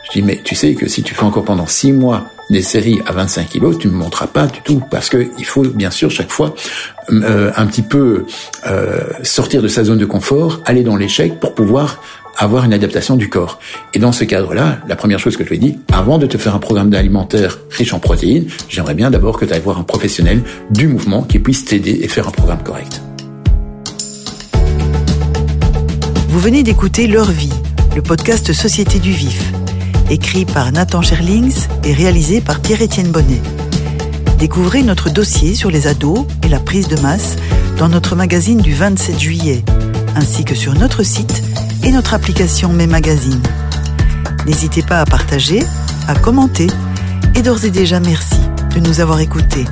Je 0.05 0.19
dis, 0.19 0.21
mais 0.21 0.39
tu 0.43 0.55
sais 0.55 0.75
que 0.75 0.87
si 0.87 1.03
tu 1.03 1.15
fais 1.15 1.23
encore 1.23 1.43
pendant 1.43 1.67
6 1.67 1.93
mois 1.93 2.31
des 2.51 2.61
séries 2.61 2.99
à 3.05 3.13
25 3.13 3.47
kilos, 3.49 3.77
tu 3.77 3.87
ne 3.87 3.93
me 3.93 3.97
montreras 3.97 4.27
pas 4.27 4.45
du 4.45 4.61
tout, 4.61 4.81
parce 4.91 5.09
que 5.09 5.29
il 5.37 5.45
faut 5.45 5.63
bien 5.63 5.89
sûr 5.89 6.11
chaque 6.11 6.29
fois 6.29 6.53
euh, 7.09 7.51
un 7.55 7.65
petit 7.65 7.81
peu 7.81 8.25
euh, 8.67 8.99
sortir 9.23 9.61
de 9.61 9.67
sa 9.67 9.83
zone 9.85 9.97
de 9.97 10.05
confort, 10.05 10.61
aller 10.65 10.83
dans 10.83 10.97
l'échec 10.97 11.39
pour 11.39 11.55
pouvoir 11.55 12.01
avoir 12.37 12.65
une 12.65 12.73
adaptation 12.73 13.15
du 13.15 13.29
corps. 13.29 13.59
Et 13.93 13.99
dans 13.99 14.11
ce 14.11 14.23
cadre-là, 14.23 14.79
la 14.87 14.95
première 14.95 15.19
chose 15.19 15.37
que 15.37 15.43
je 15.43 15.49
lui 15.49 15.57
ai 15.57 15.59
dit, 15.59 15.79
avant 15.91 16.17
de 16.17 16.25
te 16.25 16.37
faire 16.37 16.55
un 16.55 16.59
programme 16.59 16.93
alimentaire 16.93 17.59
riche 17.69 17.93
en 17.93 17.99
protéines, 17.99 18.47
j'aimerais 18.69 18.93
bien 18.93 19.11
d'abord 19.11 19.37
que 19.37 19.45
tu 19.45 19.53
ailles 19.53 19.61
voir 19.61 19.79
un 19.79 19.83
professionnel 19.83 20.41
du 20.69 20.87
mouvement 20.87 21.23
qui 21.23 21.39
puisse 21.39 21.65
t'aider 21.65 21.99
et 22.01 22.07
faire 22.07 22.27
un 22.27 22.31
programme 22.31 22.63
correct. 22.63 23.01
Vous 26.29 26.39
venez 26.39 26.63
d'écouter 26.63 27.07
Leur 27.07 27.29
vie, 27.29 27.53
le 27.95 28.01
podcast 28.01 28.53
Société 28.53 28.99
du 28.99 29.11
Vif, 29.11 29.51
écrit 30.09 30.45
par 30.45 30.71
Nathan 30.71 31.01
Scherlings 31.01 31.67
et 31.83 31.93
réalisé 31.93 32.41
par 32.41 32.61
Pierre-Étienne 32.61 33.11
Bonnet. 33.11 33.41
Découvrez 34.39 34.81
notre 34.81 35.09
dossier 35.09 35.53
sur 35.53 35.69
les 35.69 35.87
ados 35.87 36.25
et 36.43 36.47
la 36.47 36.59
prise 36.59 36.87
de 36.87 36.99
masse 37.01 37.35
dans 37.77 37.89
notre 37.89 38.15
magazine 38.15 38.61
du 38.61 38.73
27 38.73 39.19
juillet, 39.19 39.63
ainsi 40.15 40.45
que 40.45 40.55
sur 40.55 40.73
notre 40.73 41.03
site 41.03 41.43
et 41.83 41.91
notre 41.91 42.13
application 42.13 42.69
Mes 42.73 42.87
Magazines. 42.87 43.41
N'hésitez 44.45 44.81
pas 44.81 44.99
à 44.99 45.05
partager, 45.05 45.63
à 46.07 46.15
commenter 46.15 46.67
et 47.35 47.41
d'ores 47.41 47.65
et 47.65 47.71
déjà 47.71 47.99
merci 47.99 48.39
de 48.75 48.79
nous 48.79 48.99
avoir 48.99 49.19
écoutés. 49.19 49.65